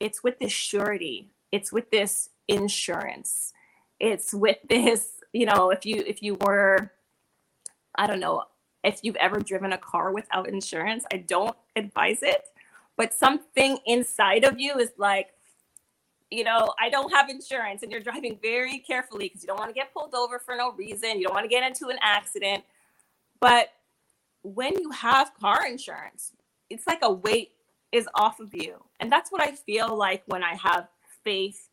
it's 0.00 0.24
with 0.24 0.38
this 0.38 0.52
surety, 0.52 1.32
it's 1.52 1.70
with 1.70 1.90
this 1.90 2.30
insurance, 2.48 3.52
it's 4.00 4.32
with 4.32 4.56
this, 4.68 5.20
you 5.32 5.44
know, 5.44 5.70
if 5.70 5.84
you 5.84 6.02
if 6.06 6.22
you 6.22 6.36
were, 6.40 6.92
I 7.94 8.06
don't 8.06 8.20
know, 8.20 8.44
if 8.82 9.00
you've 9.02 9.16
ever 9.16 9.40
driven 9.40 9.72
a 9.72 9.78
car 9.78 10.12
without 10.12 10.48
insurance, 10.48 11.04
I 11.12 11.18
don't 11.18 11.56
advise 11.76 12.22
it. 12.22 12.42
But 12.96 13.12
something 13.12 13.78
inside 13.84 14.44
of 14.44 14.58
you 14.58 14.78
is 14.78 14.92
like, 14.96 15.34
you 16.30 16.44
know, 16.44 16.74
I 16.80 16.88
don't 16.90 17.12
have 17.12 17.28
insurance, 17.28 17.82
and 17.82 17.92
you're 17.92 18.00
driving 18.00 18.38
very 18.42 18.78
carefully 18.78 19.26
because 19.28 19.42
you 19.42 19.46
don't 19.46 19.58
want 19.58 19.70
to 19.70 19.74
get 19.74 19.92
pulled 19.94 20.14
over 20.14 20.38
for 20.38 20.56
no 20.56 20.72
reason. 20.72 21.18
You 21.18 21.26
don't 21.26 21.34
want 21.34 21.44
to 21.44 21.48
get 21.48 21.66
into 21.66 21.88
an 21.88 21.98
accident. 22.02 22.64
But 23.40 23.68
when 24.42 24.78
you 24.78 24.90
have 24.90 25.32
car 25.34 25.66
insurance, 25.66 26.32
it's 26.68 26.86
like 26.86 27.00
a 27.02 27.12
weight 27.12 27.52
is 27.92 28.08
off 28.14 28.40
of 28.40 28.54
you. 28.54 28.82
And 28.98 29.10
that's 29.10 29.30
what 29.30 29.40
I 29.40 29.52
feel 29.52 29.96
like 29.96 30.22
when 30.26 30.42
I 30.42 30.54
have 30.54 30.88
faith 31.22 31.68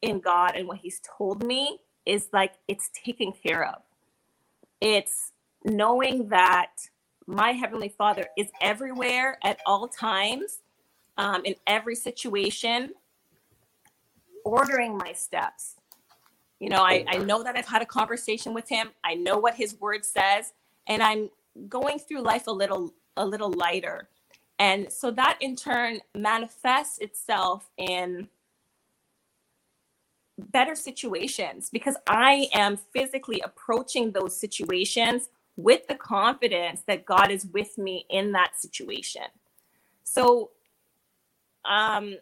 in 0.00 0.20
God 0.20 0.52
and 0.56 0.66
what 0.66 0.78
He's 0.78 1.00
told 1.18 1.44
me 1.44 1.78
is 2.06 2.28
like 2.32 2.54
it's 2.68 2.90
taken 3.04 3.32
care 3.32 3.66
of. 3.66 3.82
It's 4.80 5.32
knowing 5.64 6.28
that 6.28 6.72
my 7.26 7.52
Heavenly 7.52 7.90
Father 7.90 8.26
is 8.36 8.48
everywhere 8.60 9.38
at 9.44 9.58
all 9.66 9.88
times, 9.88 10.58
um, 11.18 11.42
in 11.44 11.54
every 11.66 11.94
situation 11.94 12.92
ordering 14.44 14.96
my 14.96 15.12
steps. 15.12 15.76
You 16.60 16.68
know, 16.68 16.82
I, 16.82 17.04
I 17.08 17.18
know 17.18 17.42
that 17.42 17.56
I've 17.56 17.66
had 17.66 17.82
a 17.82 17.86
conversation 17.86 18.54
with 18.54 18.68
him. 18.68 18.90
I 19.02 19.14
know 19.14 19.36
what 19.38 19.54
his 19.54 19.80
word 19.80 20.04
says, 20.04 20.52
and 20.86 21.02
I'm 21.02 21.28
going 21.68 21.98
through 21.98 22.22
life 22.22 22.46
a 22.46 22.52
little 22.52 22.94
a 23.16 23.26
little 23.26 23.52
lighter. 23.52 24.08
And 24.58 24.92
so 24.92 25.10
that 25.10 25.38
in 25.40 25.56
turn 25.56 26.00
manifests 26.14 26.98
itself 26.98 27.68
in 27.76 28.28
better 30.38 30.74
situations 30.74 31.68
because 31.70 31.96
I 32.06 32.48
am 32.54 32.76
physically 32.76 33.40
approaching 33.44 34.12
those 34.12 34.38
situations 34.38 35.28
with 35.56 35.86
the 35.88 35.94
confidence 35.94 36.82
that 36.86 37.04
God 37.04 37.30
is 37.30 37.46
with 37.46 37.76
me 37.76 38.06
in 38.08 38.32
that 38.32 38.60
situation. 38.60 39.24
So 40.04 40.50
um 41.64 42.16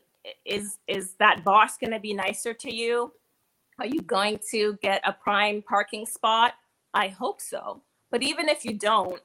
is 0.45 0.79
is 0.87 1.15
that 1.15 1.45
boss 1.45 1.79
going 1.79 1.93
to 1.93 2.01
be 2.01 2.15
nicer 2.15 2.55
to 2.55 2.75
you? 2.75 3.13
Are 3.79 3.87
you 3.87 4.03
going 4.03 4.39
to 4.51 4.79
get 4.83 5.01
a 5.07 5.13
prime 5.13 5.63
parking 5.63 6.07
spot? 6.07 6.55
I 6.93 7.09
hope 7.09 7.41
so. 7.41 7.83
But 8.11 8.23
even 8.23 8.49
if 8.49 8.65
you 8.65 8.75
don't, 8.75 9.21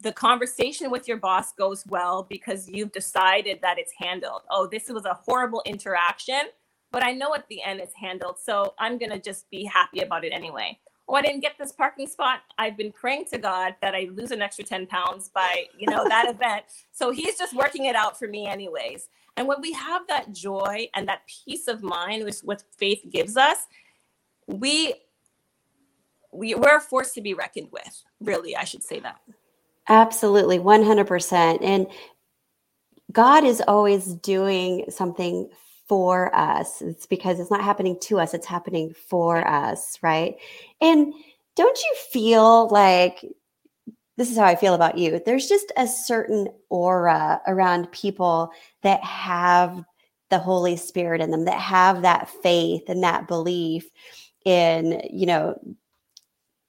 the 0.00 0.12
conversation 0.12 0.90
with 0.90 1.06
your 1.06 1.18
boss 1.18 1.52
goes 1.52 1.84
well 1.86 2.26
because 2.28 2.68
you've 2.68 2.92
decided 2.92 3.60
that 3.62 3.78
it's 3.78 3.92
handled. 3.96 4.42
Oh, 4.50 4.66
this 4.66 4.88
was 4.88 5.04
a 5.04 5.14
horrible 5.14 5.62
interaction, 5.64 6.42
but 6.90 7.04
I 7.04 7.12
know 7.12 7.34
at 7.34 7.46
the 7.48 7.62
end 7.62 7.80
it's 7.80 7.94
handled. 7.94 8.36
So 8.42 8.74
I'm 8.78 8.98
going 8.98 9.12
to 9.12 9.20
just 9.20 9.48
be 9.50 9.64
happy 9.64 10.00
about 10.00 10.24
it 10.24 10.30
anyway. 10.32 10.78
Oh, 11.08 11.14
I 11.14 11.22
didn't 11.22 11.40
get 11.40 11.52
this 11.58 11.72
parking 11.72 12.06
spot. 12.08 12.40
I've 12.58 12.76
been 12.76 12.92
praying 12.92 13.26
to 13.32 13.38
God 13.38 13.76
that 13.82 13.94
I 13.94 14.08
lose 14.12 14.30
an 14.30 14.42
extra 14.42 14.64
10 14.64 14.86
pounds 14.86 15.28
by, 15.28 15.66
you 15.78 15.88
know, 15.88 16.04
that 16.08 16.28
event. 16.34 16.64
So 16.90 17.10
he's 17.10 17.38
just 17.38 17.54
working 17.54 17.84
it 17.84 17.94
out 17.94 18.18
for 18.18 18.26
me 18.26 18.46
anyways. 18.46 19.08
And 19.36 19.48
when 19.48 19.60
we 19.60 19.72
have 19.72 20.06
that 20.08 20.32
joy 20.32 20.88
and 20.94 21.08
that 21.08 21.22
peace 21.26 21.68
of 21.68 21.82
mind, 21.82 22.24
which 22.24 22.38
what 22.42 22.62
faith 22.76 23.02
gives 23.10 23.36
us, 23.36 23.58
we 24.46 24.94
we 26.32 26.54
we're 26.54 26.76
a 26.76 26.80
force 26.80 27.12
to 27.12 27.20
be 27.20 27.34
reckoned 27.34 27.68
with. 27.72 28.02
Really, 28.20 28.56
I 28.56 28.64
should 28.64 28.82
say 28.82 29.00
that. 29.00 29.20
Absolutely, 29.88 30.58
one 30.58 30.82
hundred 30.82 31.06
percent. 31.06 31.62
And 31.62 31.86
God 33.10 33.44
is 33.44 33.62
always 33.66 34.14
doing 34.14 34.84
something 34.88 35.48
for 35.88 36.34
us. 36.34 36.80
It's 36.80 37.06
because 37.06 37.40
it's 37.40 37.50
not 37.50 37.62
happening 37.62 37.98
to 38.02 38.20
us; 38.20 38.34
it's 38.34 38.46
happening 38.46 38.94
for 39.08 39.46
us, 39.46 39.98
right? 40.02 40.36
And 40.80 41.12
don't 41.54 41.78
you 41.78 41.94
feel 42.10 42.68
like 42.68 43.24
this 44.16 44.30
is 44.30 44.36
how 44.36 44.44
I 44.44 44.56
feel 44.56 44.74
about 44.74 44.98
you. 44.98 45.20
There's 45.24 45.48
just 45.48 45.72
a 45.76 45.86
certain 45.86 46.48
aura 46.68 47.40
around 47.46 47.90
people 47.92 48.50
that 48.82 49.02
have 49.02 49.84
the 50.30 50.38
Holy 50.38 50.76
Spirit 50.76 51.20
in 51.20 51.30
them, 51.30 51.44
that 51.44 51.60
have 51.60 52.02
that 52.02 52.28
faith 52.28 52.84
and 52.88 53.02
that 53.02 53.28
belief 53.28 53.88
in, 54.44 55.02
you 55.10 55.26
know, 55.26 55.58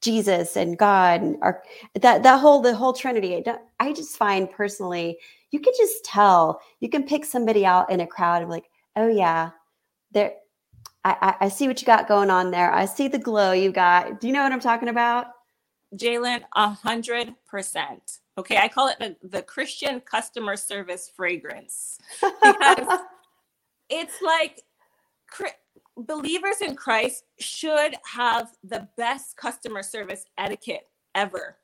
Jesus 0.01 0.57
and 0.57 0.77
God 0.77 1.21
and 1.21 1.37
our, 1.41 1.63
that 1.95 2.23
that 2.23 2.39
whole 2.39 2.61
the 2.61 2.75
whole 2.75 2.91
Trinity. 2.91 3.41
I, 3.47 3.57
I 3.79 3.93
just 3.93 4.17
find 4.17 4.51
personally, 4.51 5.17
you 5.51 5.59
can 5.59 5.73
just 5.77 6.03
tell. 6.03 6.59
You 6.81 6.89
can 6.89 7.03
pick 7.03 7.23
somebody 7.23 7.65
out 7.65 7.89
in 7.89 8.01
a 8.01 8.07
crowd 8.07 8.41
and 8.41 8.51
like, 8.51 8.69
oh 8.95 9.07
yeah, 9.07 9.51
there. 10.11 10.33
I, 11.05 11.35
I 11.41 11.49
see 11.49 11.67
what 11.67 11.81
you 11.81 11.85
got 11.85 12.07
going 12.07 12.29
on 12.29 12.49
there. 12.49 12.71
I 12.71 12.85
see 12.85 13.09
the 13.09 13.19
glow 13.19 13.51
you 13.51 13.73
got. 13.73 14.21
Do 14.21 14.27
you 14.27 14.31
know 14.31 14.41
what 14.41 14.53
I'm 14.53 14.61
talking 14.61 14.87
about? 14.87 15.27
JaLynn, 15.95 16.41
a 16.55 16.69
hundred 16.69 17.33
percent. 17.47 18.19
Okay, 18.37 18.57
I 18.57 18.67
call 18.67 18.87
it 18.87 18.97
the, 18.99 19.15
the 19.27 19.41
Christian 19.41 20.01
customer 20.01 20.55
service 20.57 21.11
fragrance 21.15 21.99
because 22.21 22.99
it's 23.89 24.21
like 24.21 24.61
believers 25.97 26.61
in 26.61 26.75
Christ 26.75 27.25
should 27.39 27.95
have 28.11 28.51
the 28.63 28.87
best 28.97 29.37
customer 29.37 29.83
service 29.83 30.25
etiquette 30.37 30.87
ever. 31.15 31.57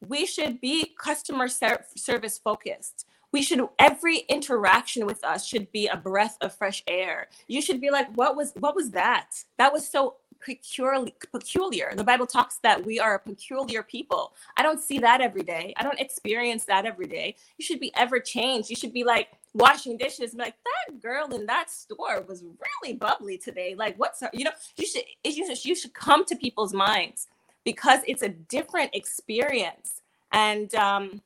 We 0.00 0.26
should 0.26 0.60
be 0.60 0.94
customer 0.98 1.48
ser- 1.48 1.86
service 1.96 2.38
focused. 2.38 3.06
We 3.32 3.42
should 3.42 3.66
every 3.80 4.18
interaction 4.28 5.06
with 5.06 5.24
us 5.24 5.44
should 5.44 5.72
be 5.72 5.88
a 5.88 5.96
breath 5.96 6.36
of 6.40 6.54
fresh 6.54 6.84
air. 6.86 7.28
You 7.48 7.60
should 7.60 7.80
be 7.80 7.90
like, 7.90 8.14
what 8.14 8.36
was 8.36 8.52
what 8.60 8.76
was 8.76 8.90
that? 8.92 9.30
That 9.58 9.72
was 9.72 9.88
so 9.88 10.16
peculiar 10.44 11.12
peculiar. 11.32 11.92
The 11.96 12.04
bible 12.04 12.26
talks 12.26 12.58
that 12.58 12.84
we 12.84 13.00
are 13.00 13.14
a 13.16 13.18
peculiar 13.18 13.82
people. 13.82 14.34
I 14.56 14.62
don't 14.62 14.80
see 14.80 14.98
that 15.00 15.20
every 15.20 15.42
day. 15.42 15.74
I 15.76 15.82
don't 15.82 15.98
experience 16.00 16.64
that 16.66 16.84
every 16.86 17.06
day. 17.06 17.36
You 17.58 17.64
should 17.64 17.80
be 17.80 17.92
ever 17.96 18.20
changed. 18.20 18.70
You 18.70 18.76
should 18.76 18.92
be 18.92 19.04
like 19.04 19.28
washing 19.54 19.96
dishes 19.96 20.34
like 20.34 20.54
that 20.64 21.00
girl 21.00 21.34
in 21.34 21.46
that 21.46 21.70
store 21.70 22.24
was 22.28 22.44
really 22.44 22.94
bubbly 22.94 23.38
today. 23.38 23.74
Like 23.76 23.96
what's 23.98 24.20
her, 24.20 24.30
you 24.32 24.44
know? 24.44 24.52
You 24.76 24.86
should 24.86 25.04
you 25.24 25.46
should 25.46 25.64
you 25.64 25.74
should 25.74 25.94
come 25.94 26.24
to 26.26 26.36
people's 26.36 26.74
minds 26.74 27.28
because 27.64 28.00
it's 28.06 28.22
a 28.22 28.28
different 28.28 28.94
experience. 28.94 30.02
And 30.32 30.74
um 30.74 31.22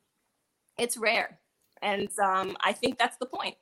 it's 0.78 0.96
rare. 0.96 1.38
And 1.82 2.08
um, 2.18 2.56
I 2.60 2.72
think 2.72 2.98
that's 2.98 3.16
the 3.18 3.26
point. 3.26 3.56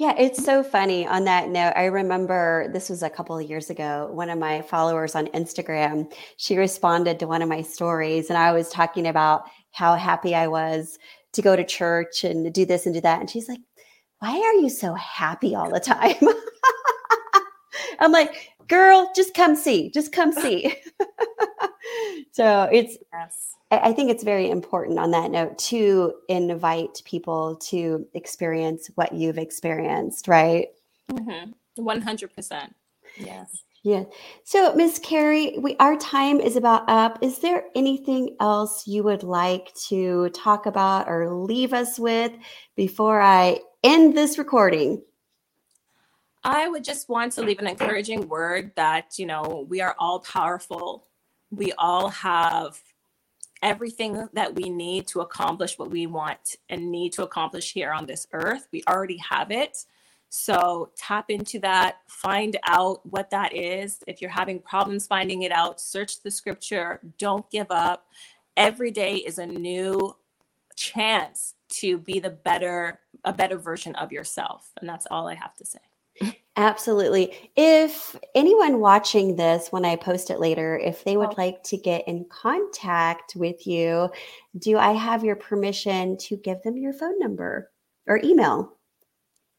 Yeah, 0.00 0.14
it's 0.16 0.42
so 0.42 0.62
funny 0.62 1.06
on 1.06 1.24
that 1.24 1.50
note. 1.50 1.74
I 1.76 1.84
remember 1.84 2.70
this 2.72 2.88
was 2.88 3.02
a 3.02 3.10
couple 3.10 3.36
of 3.36 3.46
years 3.46 3.68
ago. 3.68 4.08
One 4.10 4.30
of 4.30 4.38
my 4.38 4.62
followers 4.62 5.14
on 5.14 5.26
Instagram, 5.26 6.10
she 6.38 6.56
responded 6.56 7.18
to 7.18 7.26
one 7.26 7.42
of 7.42 7.50
my 7.50 7.60
stories, 7.60 8.30
and 8.30 8.38
I 8.38 8.52
was 8.52 8.70
talking 8.70 9.06
about 9.06 9.42
how 9.72 9.96
happy 9.96 10.34
I 10.34 10.46
was 10.46 10.98
to 11.34 11.42
go 11.42 11.54
to 11.54 11.66
church 11.66 12.24
and 12.24 12.50
do 12.50 12.64
this 12.64 12.86
and 12.86 12.94
do 12.94 13.02
that. 13.02 13.20
And 13.20 13.28
she's 13.28 13.46
like, 13.46 13.60
Why 14.20 14.30
are 14.30 14.54
you 14.54 14.70
so 14.70 14.94
happy 14.94 15.54
all 15.54 15.70
the 15.70 15.80
time? 15.80 16.16
I'm 17.98 18.10
like, 18.10 18.52
Girl, 18.70 19.10
just 19.16 19.34
come 19.34 19.56
see, 19.56 19.90
just 19.90 20.12
come 20.12 20.32
see. 20.32 20.72
so 22.32 22.68
it's, 22.72 22.96
yes. 23.12 23.56
I 23.72 23.92
think 23.92 24.10
it's 24.10 24.24
very 24.24 24.48
important 24.48 24.98
on 24.98 25.10
that 25.10 25.30
note 25.30 25.58
to 25.58 26.14
invite 26.28 27.02
people 27.04 27.56
to 27.68 28.06
experience 28.14 28.90
what 28.94 29.12
you've 29.12 29.38
experienced, 29.38 30.28
right? 30.28 30.68
Mm-hmm. 31.12 31.50
100%. 31.80 32.70
Yes. 33.18 33.64
Yeah. 33.82 34.04
So, 34.44 34.74
Miss 34.74 34.98
Carrie, 34.98 35.56
we 35.58 35.74
our 35.78 35.96
time 35.96 36.38
is 36.38 36.56
about 36.56 36.88
up. 36.88 37.22
Is 37.22 37.38
there 37.38 37.64
anything 37.74 38.36
else 38.38 38.86
you 38.86 39.02
would 39.04 39.22
like 39.22 39.72
to 39.88 40.28
talk 40.30 40.66
about 40.66 41.08
or 41.08 41.32
leave 41.32 41.72
us 41.72 41.98
with 41.98 42.32
before 42.76 43.22
I 43.22 43.60
end 43.82 44.16
this 44.16 44.36
recording? 44.36 45.02
I 46.42 46.68
would 46.68 46.84
just 46.84 47.08
want 47.08 47.32
to 47.32 47.42
leave 47.42 47.58
an 47.58 47.66
encouraging 47.66 48.28
word 48.28 48.72
that, 48.76 49.18
you 49.18 49.26
know, 49.26 49.66
we 49.68 49.80
are 49.80 49.94
all 49.98 50.20
powerful. 50.20 51.06
We 51.50 51.72
all 51.72 52.08
have 52.08 52.80
everything 53.62 54.26
that 54.32 54.54
we 54.54 54.70
need 54.70 55.06
to 55.08 55.20
accomplish 55.20 55.78
what 55.78 55.90
we 55.90 56.06
want 56.06 56.56
and 56.70 56.90
need 56.90 57.12
to 57.12 57.24
accomplish 57.24 57.72
here 57.72 57.92
on 57.92 58.06
this 58.06 58.26
earth. 58.32 58.68
We 58.72 58.82
already 58.88 59.18
have 59.18 59.50
it. 59.50 59.84
So 60.30 60.92
tap 60.96 61.28
into 61.28 61.58
that, 61.58 61.98
find 62.06 62.56
out 62.64 63.04
what 63.04 63.30
that 63.30 63.54
is. 63.54 63.98
If 64.06 64.22
you're 64.22 64.30
having 64.30 64.60
problems 64.60 65.06
finding 65.06 65.42
it 65.42 65.52
out, 65.52 65.80
search 65.80 66.22
the 66.22 66.30
scripture. 66.30 67.00
Don't 67.18 67.50
give 67.50 67.66
up. 67.70 68.06
Every 68.56 68.92
day 68.92 69.16
is 69.16 69.38
a 69.38 69.46
new 69.46 70.16
chance 70.76 71.54
to 71.68 71.98
be 71.98 72.20
the 72.20 72.30
better 72.30 73.00
a 73.24 73.32
better 73.32 73.58
version 73.58 73.94
of 73.96 74.12
yourself. 74.12 74.70
And 74.80 74.88
that's 74.88 75.06
all 75.10 75.28
I 75.28 75.34
have 75.34 75.54
to 75.56 75.66
say. 75.66 75.80
Absolutely. 76.56 77.50
If 77.56 78.16
anyone 78.34 78.80
watching 78.80 79.36
this 79.36 79.68
when 79.70 79.84
I 79.84 79.96
post 79.96 80.30
it 80.30 80.40
later, 80.40 80.78
if 80.78 81.04
they 81.04 81.16
would 81.16 81.30
oh. 81.30 81.34
like 81.38 81.62
to 81.64 81.76
get 81.76 82.06
in 82.08 82.26
contact 82.28 83.36
with 83.36 83.66
you, 83.66 84.10
do 84.58 84.76
I 84.76 84.92
have 84.92 85.24
your 85.24 85.36
permission 85.36 86.16
to 86.18 86.36
give 86.36 86.60
them 86.62 86.76
your 86.76 86.92
phone 86.92 87.18
number 87.18 87.70
or 88.06 88.20
email? 88.22 88.76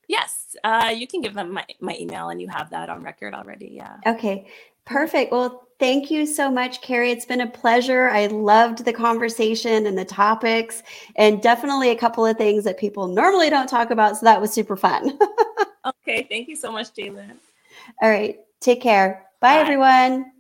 Yes, 0.07 0.57
uh, 0.65 0.93
you 0.93 1.07
can 1.07 1.21
give 1.21 1.33
them 1.33 1.53
my, 1.53 1.65
my 1.79 1.95
email 1.97 2.29
and 2.29 2.41
you 2.41 2.49
have 2.49 2.69
that 2.71 2.89
on 2.89 3.01
record 3.01 3.33
already. 3.33 3.69
Yeah. 3.71 3.95
Okay, 4.05 4.47
perfect. 4.85 5.31
Well, 5.31 5.69
thank 5.79 6.11
you 6.11 6.25
so 6.25 6.51
much, 6.51 6.81
Carrie. 6.81 7.11
It's 7.11 7.25
been 7.25 7.39
a 7.39 7.49
pleasure. 7.49 8.09
I 8.09 8.27
loved 8.27 8.83
the 8.83 8.91
conversation 8.91 9.85
and 9.85 9.97
the 9.97 10.03
topics, 10.03 10.83
and 11.15 11.41
definitely 11.41 11.91
a 11.91 11.95
couple 11.95 12.25
of 12.25 12.35
things 12.35 12.65
that 12.65 12.77
people 12.77 13.07
normally 13.07 13.49
don't 13.49 13.67
talk 13.67 13.89
about. 13.89 14.17
So 14.17 14.25
that 14.25 14.41
was 14.41 14.51
super 14.51 14.75
fun. 14.75 15.17
okay, 15.85 16.27
thank 16.29 16.47
you 16.47 16.55
so 16.55 16.71
much, 16.71 16.93
JaLynn. 16.93 17.37
All 18.01 18.09
right, 18.09 18.39
take 18.59 18.81
care. 18.81 19.27
Bye. 19.39 19.55
Bye. 19.55 19.59
everyone. 19.61 20.31